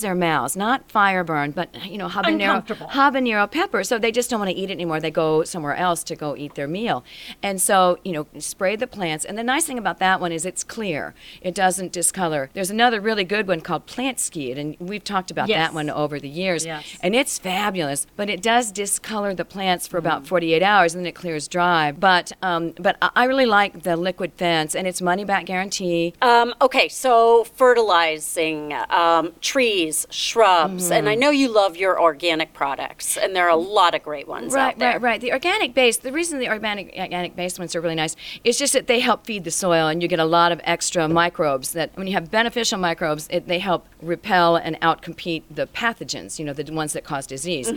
their 0.00 0.14
mouths, 0.14 0.56
not 0.56 0.90
fire 0.90 1.24
burn, 1.24 1.52
but, 1.52 1.74
you 1.86 1.98
know, 1.98 2.08
habanero, 2.08 2.64
habanero 2.66 3.50
pepper. 3.50 3.84
So 3.84 3.98
they 3.98 4.12
just 4.12 4.30
don't 4.30 4.40
want 4.40 4.50
to 4.50 4.56
eat 4.56 4.70
it 4.70 4.74
anymore. 4.74 5.00
They 5.00 5.10
go 5.10 5.44
somewhere 5.44 5.74
else 5.74 6.02
to 6.04 6.16
go 6.16 6.36
eat 6.36 6.54
their 6.54 6.68
meal. 6.68 7.04
And 7.42 7.60
so, 7.60 7.98
you 8.04 8.12
know, 8.12 8.26
spray 8.38 8.76
the 8.76 8.86
plants. 8.86 9.24
And 9.24 9.36
the 9.38 9.44
nice 9.44 9.66
thing 9.66 9.78
about 9.78 9.98
that 9.98 10.20
one 10.20 10.32
is 10.32 10.44
it's 10.44 10.64
clear. 10.64 11.14
It 11.40 11.54
doesn't 11.54 11.92
discolor. 11.92 12.50
There's 12.52 12.70
another 12.70 13.00
really 13.00 13.24
good 13.24 13.46
one 13.46 13.60
called 13.60 13.86
Plantskydd, 13.90 14.56
and 14.58 14.76
we've 14.78 15.02
talked 15.04 15.30
about 15.30 15.48
Yes. 15.48 15.58
that 15.58 15.74
one 15.74 15.90
over 15.90 16.20
the 16.20 16.28
years. 16.28 16.64
Yes. 16.64 16.84
And 17.02 17.14
it's 17.14 17.38
fabulous, 17.38 18.06
but 18.16 18.30
it 18.30 18.40
does 18.40 18.70
discolor 18.70 19.34
the 19.34 19.44
plants 19.44 19.86
for 19.86 19.96
Mm. 19.96 20.04
about 20.06 20.26
48 20.26 20.62
hours, 20.62 20.94
and 20.94 21.04
then 21.04 21.08
it 21.08 21.14
clears 21.16 21.48
dry. 21.48 21.92
But 21.92 22.32
um, 22.42 22.72
but 22.78 22.96
I 23.02 23.10
I 23.20 23.24
really 23.24 23.46
like 23.46 23.82
the 23.82 23.96
liquid 23.96 24.32
fence, 24.36 24.74
and 24.74 24.86
it's 24.88 25.02
money 25.02 25.24
back 25.24 25.44
guarantee. 25.44 26.14
Um, 26.22 26.54
okay, 26.62 26.88
so 26.88 27.44
fertilizing 27.54 28.72
um, 28.88 29.32
trees, 29.40 30.06
shrubs, 30.10 30.90
and 30.90 31.08
I 31.08 31.12
Mm-hmm. 31.12 31.20
know 31.20 31.30
you 31.30 31.48
love 31.48 31.76
your 31.76 32.00
organic 32.00 32.52
products, 32.54 33.16
and 33.16 33.34
there 33.36 33.44
are 33.46 33.50
a 33.50 33.56
lot 33.56 33.94
of 33.94 34.02
great 34.02 34.26
ones 34.28 34.52
Right, 34.54 34.68
out 34.74 34.78
there. 34.78 34.92
right, 34.92 35.02
right. 35.02 35.20
The 35.20 35.32
organic 35.32 35.74
base. 35.74 35.98
The 35.98 36.12
reason 36.12 36.38
the 36.38 36.48
organic 36.48 36.94
organic 36.98 37.34
based 37.36 37.58
ones 37.58 37.74
are 37.76 37.80
really 37.80 37.94
nice 37.96 38.14
is 38.44 38.58
just 38.58 38.72
that 38.72 38.86
they 38.86 39.00
help 39.00 39.26
feed 39.26 39.44
the 39.44 39.50
soil, 39.50 39.88
and 39.88 40.00
you 40.02 40.08
get 40.08 40.20
a 40.20 40.24
lot 40.24 40.52
of 40.52 40.60
extra 40.64 41.08
microbes. 41.08 41.72
That 41.72 41.90
when 41.96 42.06
you 42.06 42.12
have 42.14 42.30
beneficial 42.30 42.78
microbes, 42.78 43.26
it, 43.30 43.46
they 43.48 43.58
help 43.58 43.79
up 43.80 43.89
repel 44.02 44.56
and 44.56 44.80
outcompete 44.80 45.42
the 45.50 45.66
pathogens. 45.66 46.38
You 46.38 46.44
know, 46.44 46.52
the 46.52 46.70
ones 46.72 46.92
that 46.92 47.04
cause 47.04 47.26
disease. 47.26 47.70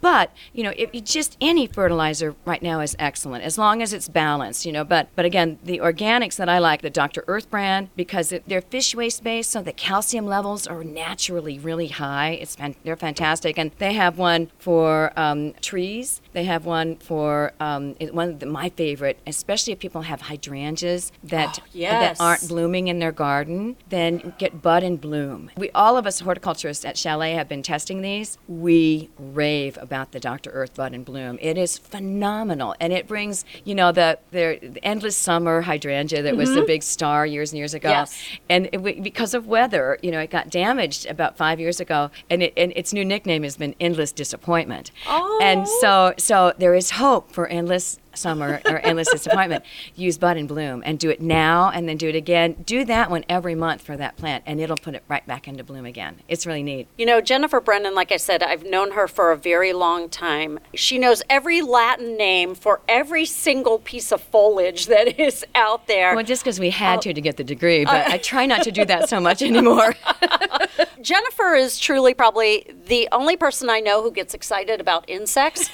But 0.00 0.32
you 0.52 0.62
know, 0.62 0.72
if 0.76 0.94
you 0.94 1.00
just 1.00 1.36
any 1.40 1.66
fertilizer 1.66 2.34
right 2.44 2.62
now 2.62 2.80
is 2.80 2.96
excellent 2.98 3.44
as 3.44 3.58
long 3.58 3.82
as 3.82 3.92
it's 3.92 4.08
balanced. 4.08 4.64
You 4.66 4.72
know, 4.72 4.84
but 4.84 5.08
but 5.16 5.24
again, 5.24 5.58
the 5.62 5.78
organics 5.78 6.36
that 6.36 6.48
I 6.48 6.58
like, 6.58 6.82
the 6.82 6.90
Dr. 6.90 7.24
Earth 7.28 7.50
brand, 7.50 7.90
because 7.96 8.32
it, 8.32 8.44
they're 8.46 8.60
fish 8.62 8.94
waste 8.94 9.22
based, 9.24 9.50
so 9.50 9.62
the 9.62 9.72
calcium 9.72 10.26
levels 10.26 10.66
are 10.66 10.84
naturally 10.84 11.58
really 11.58 11.88
high. 11.88 12.30
It's 12.30 12.56
fan- 12.56 12.76
they're 12.84 12.96
fantastic, 12.96 13.58
and 13.58 13.70
they 13.78 13.92
have 13.94 14.18
one 14.18 14.50
for 14.58 15.12
um, 15.16 15.54
trees. 15.60 16.20
They 16.32 16.44
have 16.44 16.64
one 16.66 16.96
for 16.96 17.52
um, 17.60 17.96
it- 18.00 18.14
one 18.14 18.28
of 18.30 18.38
the, 18.40 18.46
my 18.46 18.70
favorite, 18.70 19.18
especially 19.26 19.72
if 19.72 19.78
people 19.78 20.02
have 20.02 20.22
hydrangeas 20.22 21.12
that 21.24 21.58
Oh, 21.60 21.64
yes. 21.72 22.18
that 22.18 22.22
aren't 22.22 22.48
blooming 22.48 22.88
in 22.88 22.98
their 22.98 23.12
garden. 23.12 23.76
Then 23.88 24.34
get 24.38 24.60
bud 24.62 24.82
and 24.82 25.00
bloom. 25.00 25.50
We 25.56 25.67
all 25.74 25.96
of 25.96 26.06
us 26.06 26.20
horticulturists 26.20 26.84
at 26.84 26.96
Chalet 26.96 27.32
have 27.32 27.48
been 27.48 27.62
testing 27.62 28.02
these. 28.02 28.38
We 28.48 29.10
rave 29.18 29.78
about 29.80 30.12
the 30.12 30.20
Dr. 30.20 30.50
Earth 30.50 30.74
bud 30.74 30.94
and 30.94 31.04
bloom. 31.04 31.38
It 31.40 31.58
is 31.58 31.78
phenomenal, 31.78 32.74
and 32.80 32.92
it 32.92 33.06
brings 33.06 33.44
you 33.64 33.74
know 33.74 33.92
the 33.92 34.18
the, 34.30 34.78
endless 34.82 35.16
summer 35.16 35.62
hydrangea 35.62 36.22
that 36.22 36.36
was 36.36 36.54
the 36.54 36.62
big 36.62 36.82
star 36.82 37.26
years 37.26 37.52
and 37.52 37.58
years 37.58 37.74
ago. 37.74 37.88
Mm-hmm. 37.88 37.98
Yes. 37.98 38.38
And 38.48 38.68
it, 38.72 39.02
because 39.02 39.34
of 39.34 39.46
weather, 39.46 39.98
you 40.02 40.10
know, 40.10 40.20
it 40.20 40.30
got 40.30 40.50
damaged 40.50 41.06
about 41.06 41.36
five 41.36 41.60
years 41.60 41.80
ago, 41.80 42.10
and, 42.30 42.42
it, 42.42 42.52
and 42.56 42.72
its 42.76 42.92
new 42.92 43.04
nickname 43.04 43.42
has 43.42 43.56
been 43.56 43.74
Endless 43.80 44.12
Disappointment. 44.12 44.90
Oh. 45.06 45.38
And 45.42 45.66
so, 45.80 46.14
so 46.18 46.52
there 46.58 46.74
is 46.74 46.92
hope 46.92 47.32
for 47.32 47.46
endless 47.46 47.98
summer 48.18 48.60
or 48.64 48.78
endless 48.78 49.10
disappointment. 49.10 49.64
Use 49.94 50.18
Bud 50.18 50.36
and 50.36 50.48
Bloom 50.48 50.82
and 50.84 50.98
do 50.98 51.10
it 51.10 51.20
now, 51.20 51.70
and 51.70 51.88
then 51.88 51.96
do 51.96 52.08
it 52.08 52.14
again. 52.14 52.56
Do 52.64 52.84
that 52.84 53.10
one 53.10 53.24
every 53.28 53.54
month 53.54 53.82
for 53.82 53.96
that 53.96 54.16
plant, 54.16 54.44
and 54.46 54.60
it'll 54.60 54.76
put 54.76 54.94
it 54.94 55.02
right 55.08 55.26
back 55.26 55.46
into 55.46 55.64
bloom 55.64 55.84
again. 55.84 56.20
It's 56.28 56.46
really 56.46 56.62
neat. 56.62 56.88
You 56.96 57.06
know, 57.06 57.20
Jennifer 57.20 57.60
Brennan, 57.60 57.94
like 57.94 58.12
I 58.12 58.16
said, 58.16 58.42
I've 58.42 58.64
known 58.64 58.92
her 58.92 59.06
for 59.06 59.30
a 59.32 59.36
very 59.36 59.72
long 59.72 60.08
time. 60.08 60.58
She 60.74 60.98
knows 60.98 61.22
every 61.28 61.62
Latin 61.62 62.16
name 62.16 62.54
for 62.54 62.80
every 62.88 63.24
single 63.24 63.78
piece 63.78 64.12
of 64.12 64.20
foliage 64.20 64.86
that 64.86 65.20
is 65.20 65.44
out 65.54 65.86
there. 65.86 66.14
Well, 66.14 66.24
just 66.24 66.42
because 66.42 66.58
we 66.58 66.70
had 66.70 66.98
oh. 66.98 67.02
to 67.02 67.14
to 67.14 67.20
get 67.20 67.36
the 67.36 67.44
degree, 67.44 67.84
but 67.84 68.08
I 68.08 68.18
try 68.22 68.46
not 68.46 68.62
to 68.62 68.72
do 68.72 68.84
that 68.84 69.08
so 69.08 69.20
much 69.20 69.42
anymore. 69.42 69.94
Jennifer 71.02 71.54
is 71.54 71.78
truly 71.78 72.14
probably 72.14 72.66
the 72.86 73.08
only 73.12 73.36
person 73.36 73.68
I 73.70 73.80
know 73.80 74.02
who 74.02 74.10
gets 74.10 74.34
excited 74.34 74.80
about 74.80 75.08
insects. 75.08 75.70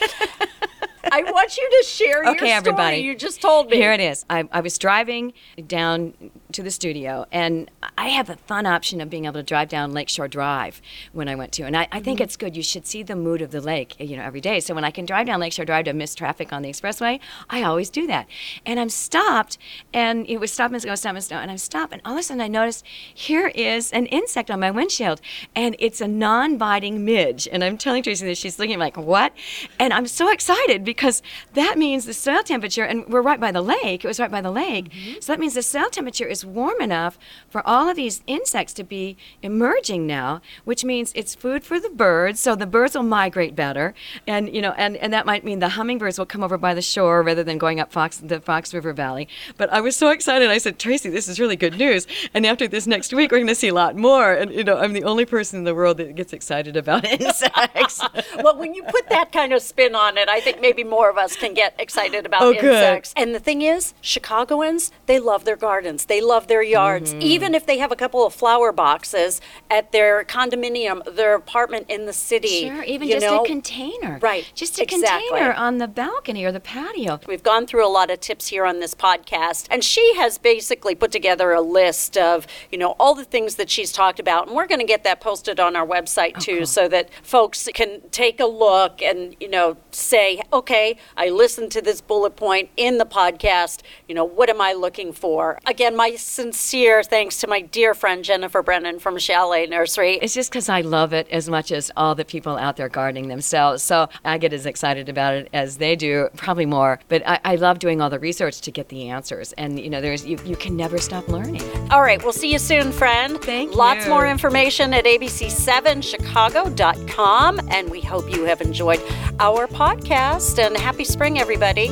I 1.15 1.31
want 1.31 1.57
you 1.57 1.69
to 1.71 1.87
share 1.87 2.25
your 2.25 2.33
okay, 2.33 2.39
story 2.39 2.51
everybody. 2.51 2.97
you 2.99 3.15
just 3.15 3.41
told 3.41 3.71
me. 3.71 3.77
Here 3.77 3.93
it 3.93 4.01
is. 4.01 4.25
I, 4.29 4.49
I 4.51 4.61
was 4.61 4.79
driving 4.79 5.33
down 5.67 6.15
to 6.55 6.63
the 6.63 6.71
studio, 6.71 7.27
and 7.31 7.71
I 7.99 8.09
have 8.09 8.27
the 8.27 8.37
fun 8.37 8.65
option 8.65 9.01
of 9.01 9.11
being 9.11 9.25
able 9.25 9.35
to 9.35 9.43
drive 9.43 9.69
down 9.69 9.93
Lakeshore 9.93 10.29
Drive 10.29 10.81
when 11.13 11.29
I 11.29 11.35
went 11.35 11.53
to, 11.53 11.65
and 11.65 11.77
I, 11.77 11.89
I 11.93 12.01
think 12.01 12.19
mm-hmm. 12.19 12.25
it's 12.25 12.37
good. 12.37 12.57
You 12.57 12.63
should 12.63 12.87
see 12.87 13.03
the 13.03 13.17
mood 13.17 13.43
of 13.43 13.51
the 13.51 13.61
lake, 13.61 13.97
eh, 14.01 14.05
you 14.05 14.17
know, 14.17 14.23
every 14.23 14.41
day. 14.41 14.61
So 14.61 14.75
when 14.75 14.85
I 14.85 14.91
can 14.91 15.05
drive 15.05 15.27
down 15.27 15.41
Lakeshore 15.41 15.65
Drive 15.65 15.85
to 15.87 15.93
miss 15.93 16.15
traffic 16.15 16.53
on 16.53 16.63
the 16.63 16.71
expressway, 16.71 17.19
I 17.51 17.63
always 17.63 17.91
do 17.91 18.07
that. 18.07 18.29
And 18.65 18.79
I'm 18.79 18.89
stopped, 18.89 19.59
and 19.93 20.27
it 20.29 20.39
was 20.39 20.53
stop 20.53 20.73
and 20.73 20.83
go, 20.83 20.95
stop 20.95 21.17
and 21.17 21.29
go, 21.29 21.37
and 21.37 21.51
I'm 21.51 21.59
stopped, 21.59 21.93
and 21.93 22.01
all 22.05 22.13
of 22.13 22.19
a 22.19 22.23
sudden 22.23 22.41
I 22.41 22.49
notice 22.49 22.85
here 23.13 23.49
is 23.49 23.91
an 23.93 24.07
insect 24.07 24.51
on 24.51 24.61
my 24.61 24.71
windshield, 24.71 25.21
and 25.57 25.75
it's 25.81 26.01
a 26.01 26.09
non-biting 26.09 27.05
midge. 27.05 27.49
And 27.51 27.65
I'm 27.65 27.77
telling 27.77 28.03
Tracy 28.05 28.27
that 28.27 28.39
she's 28.39 28.59
looking 28.61 28.79
like 28.79 28.97
what, 28.97 29.33
and 29.81 29.93
I'm 29.93 30.07
so 30.07 30.31
excited 30.31 30.85
because 30.85 31.21
that 31.55 31.79
means 31.79 32.07
the 32.07 32.15
soil 32.15 32.43
temperature, 32.45 32.85
and 32.85 33.07
we're 33.09 33.23
right 33.23 33.41
by 33.41 33.51
the 33.51 33.63
lake. 33.63 34.05
It 34.05 34.09
was 34.09 34.21
right 34.21 34.31
by 34.31 34.41
the 34.41 34.53
lake, 34.53 34.91
mm-hmm. 34.91 35.21
so 35.21 35.33
that 35.33 35.41
means 35.41 35.55
the 35.55 35.63
soil 35.63 35.89
temperature 35.91 36.27
is 36.27 36.44
warm 36.45 36.81
enough 36.81 37.19
for 37.49 37.67
all 37.67 37.89
of 37.89 37.97
these 37.97 38.23
insects 38.27 38.73
to 38.75 38.85
be 38.85 39.17
emerging 39.43 40.07
now, 40.07 40.41
which 40.65 40.85
means 40.85 41.13
it's 41.15 41.35
food 41.35 41.65
for 41.65 41.79
the 41.81 41.91
birds, 41.91 42.41
so 42.41 42.55
the 42.55 42.67
birds 42.67 42.95
will 42.95 43.03
migrate 43.03 43.55
better, 43.55 43.95
and 44.27 44.55
you 44.55 44.61
know, 44.63 44.73
and, 44.77 44.97
and 44.97 45.13
that 45.13 45.27
might 45.27 45.45
mean 45.45 45.59
the 45.59 45.71
hummingbirds 45.71 46.19
will 46.19 46.27
come 46.27 46.43
over 46.43 46.59
by 46.59 46.75
the 46.75 46.83
shore 46.83 47.23
rather 47.23 47.45
than 47.45 47.59
going 47.59 47.81
up 47.81 47.93
Fox 47.93 48.19
the 48.19 48.41
Fox 48.41 48.73
River 48.75 48.93
Valley. 48.93 49.29
But 49.57 49.73
I 49.73 49.81
was 49.81 49.97
so 49.97 50.11
excited. 50.11 50.51
I 50.51 50.59
said, 50.59 50.79
Tracy, 50.79 51.11
this 51.11 51.29
is 51.29 51.39
really 51.39 51.57
good 51.57 51.79
news. 51.79 52.07
And 52.35 52.45
after 52.47 52.67
this 52.67 52.87
next 52.87 53.13
week, 53.13 53.31
we're 53.31 53.39
going 53.39 53.47
to 53.47 53.55
see 53.55 53.69
a 53.69 53.75
lot 53.75 53.97
more. 53.97 54.33
And 54.33 54.53
you 54.53 54.65
know, 54.65 54.79
I'm 54.79 54.93
the 54.93 55.05
only 55.05 55.25
person 55.25 55.59
in 55.59 55.65
the 55.65 55.75
world 55.75 55.99
that 55.99 56.15
gets 56.15 56.33
excited 56.33 56.77
about 56.77 57.05
insects. 57.21 58.01
well, 58.43 58.57
when 58.59 58.75
you 58.75 58.83
put 58.85 59.09
that 59.11 59.31
kind 59.31 59.53
of 59.53 59.63
spin 59.63 59.95
on 59.95 60.19
it, 60.19 60.29
I 60.29 60.41
think 60.41 60.61
maybe 60.61 60.83
more 60.83 61.09
of 61.09 61.17
us 61.17 61.37
can 61.37 61.55
get 61.55 61.75
excited 61.79 62.27
about 62.27 62.43
Oh, 62.43 62.53
good. 62.53 62.65
insects. 62.65 63.13
And 63.17 63.35
the 63.35 63.39
thing 63.39 63.63
is, 63.63 63.95
Chicagoans, 64.01 64.91
they 65.07 65.21
love 65.21 65.45
their 65.45 65.57
gardens. 65.57 66.07
They 66.07 66.21
love 66.21 66.34
their 66.47 66.63
yards. 66.63 67.13
Mm-hmm. 67.13 67.23
Even 67.23 67.55
if 67.55 67.67
they 67.67 67.79
have 67.79 67.93
a 67.93 67.97
couple 67.97 68.27
of 68.27 68.35
flower 68.35 68.73
boxes 68.73 69.41
at 69.71 69.93
their 69.93 70.25
condominium, 70.25 71.03
their 71.15 71.35
apartment 71.35 71.87
in 71.89 72.07
the 72.07 72.13
city. 72.13 72.69
Sure, 72.69 72.83
even 72.83 73.09
you 73.09 73.15
just 73.15 73.27
know, 73.27 73.43
a 73.43 73.47
container. 73.47 74.19
Right, 74.21 74.51
Just 74.55 74.79
a 74.79 74.83
exactly. 74.83 75.29
container 75.29 75.53
on 75.53 75.79
the 75.79 75.89
balcony 75.89 76.45
or 76.45 76.53
the 76.53 76.61
patio. 76.61 77.21
We've 77.27 77.43
gone 77.43 77.67
through 77.67 77.87
a 77.87 77.89
lot 77.89 78.11
of 78.11 78.21
tips 78.21 78.49
here 78.49 78.65
on 78.65 78.81
this 78.81 78.95
podcast, 78.95 79.67
and 79.71 79.83
she 79.85 80.15
has 80.17 80.39
basically 80.39 80.95
put 80.95 81.13
together 81.13 81.53
a 81.53 81.61
list 81.61 82.17
of, 82.17 82.47
you 82.71 82.79
know, 82.79 82.97
all 82.99 83.15
the 83.15 83.25
things 83.25 83.57
that 83.57 83.71
she's 83.71 83.93
talked 83.93 84.21
about, 84.21 84.47
and 84.47 84.57
we're 84.57 84.67
going 84.67 84.81
to 84.81 84.87
get 84.87 85.05
that 85.05 85.21
posted 85.21 85.61
on 85.61 85.77
our 85.77 85.87
website 85.87 86.39
too, 86.41 86.65
so 86.65 86.89
that 86.89 87.09
folks 87.23 87.69
can 87.75 88.01
take 88.11 88.41
a 88.41 88.47
look 88.47 89.03
and, 89.03 89.37
you 89.41 89.49
know, 89.49 89.77
say, 89.91 90.41
okay, 90.53 90.97
I 91.17 91.29
listened 91.29 91.71
to 91.73 91.83
this 91.83 92.01
bullet 92.01 92.37
point 92.37 92.71
in 92.77 92.99
the 92.99 93.07
podcast. 93.07 93.83
You 94.09 94.15
know, 94.15 94.25
what 94.25 94.51
am 94.51 94.61
I 94.61 94.73
looking 94.73 95.13
for? 95.13 95.59
Again, 95.67 95.97
my 95.97 96.17
sincere 96.25 97.03
thanks 97.03 97.39
to 97.39 97.47
my 97.47 97.61
dear 97.61 97.95
friend 97.95 98.25
Jennifer 98.25 98.63
Brennan 98.63 98.99
from 98.99 99.19
Chalet 99.19 99.67
Nursery. 99.67 100.19
It's 100.23 100.35
just 100.35 100.51
because 100.51 100.69
I 100.69 100.81
love 100.81 101.13
it 101.13 101.29
as 101.31 101.49
much 101.49 101.71
as 101.71 101.91
all 101.97 102.15
the 102.15 102.25
people 102.25 102.57
out 102.57 102.77
there 102.77 102.89
gardening 102.89 103.29
themselves. 103.29 103.83
So 103.83 104.09
I 104.25 104.39
get 104.39 104.53
as 104.53 104.67
excited 104.67 105.09
about 105.09 105.35
it 105.35 105.49
as 105.53 105.79
they 105.79 105.97
do, 105.97 106.29
probably 106.37 106.67
more. 106.67 107.01
But 107.09 107.27
I, 107.27 107.41
I 107.45 107.55
love 107.57 107.79
doing 107.79 108.01
all 108.01 108.11
the 108.11 108.19
research 108.19 108.61
to 108.63 108.71
get 108.71 108.89
the 108.89 109.11
answers. 109.11 109.53
And 109.55 109.79
you 109.79 109.91
know, 109.91 110.01
there's 110.01 110.25
you, 110.25 110.39
you 110.45 110.57
can 110.57 110.77
never 110.77 110.99
stop 110.99 111.29
learning. 111.29 111.63
All 111.91 112.03
right, 112.03 112.23
we'll 112.23 112.33
see 112.33 112.53
you 112.53 112.59
soon, 112.59 112.93
friend. 112.93 113.41
Thank 113.43 113.75
Lots 113.75 114.07
you. 114.07 114.11
more 114.11 114.27
information 114.27 114.95
at 114.95 115.05
abc7chicago.com. 115.05 117.69
And 117.71 117.91
we 117.91 118.01
hope 118.01 118.35
you 118.35 118.45
have 118.45 118.61
enjoyed 118.61 119.01
our 119.39 119.67
podcast. 119.67 120.65
And 120.65 120.77
happy 120.77 121.05
spring, 121.05 121.39
everybody. 121.39 121.91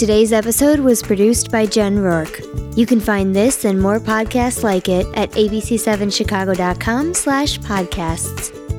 Today's 0.00 0.32
episode 0.32 0.80
was 0.80 1.02
produced 1.02 1.50
by 1.50 1.66
Jen 1.66 1.98
Rourke. 1.98 2.40
You 2.74 2.86
can 2.86 3.00
find 3.00 3.36
this 3.36 3.66
and 3.66 3.78
more 3.78 4.00
podcasts 4.00 4.62
like 4.62 4.88
it 4.88 5.04
at 5.14 5.30
abc7chicago.com 5.32 7.12
slash 7.12 7.58
podcasts. 7.58 8.69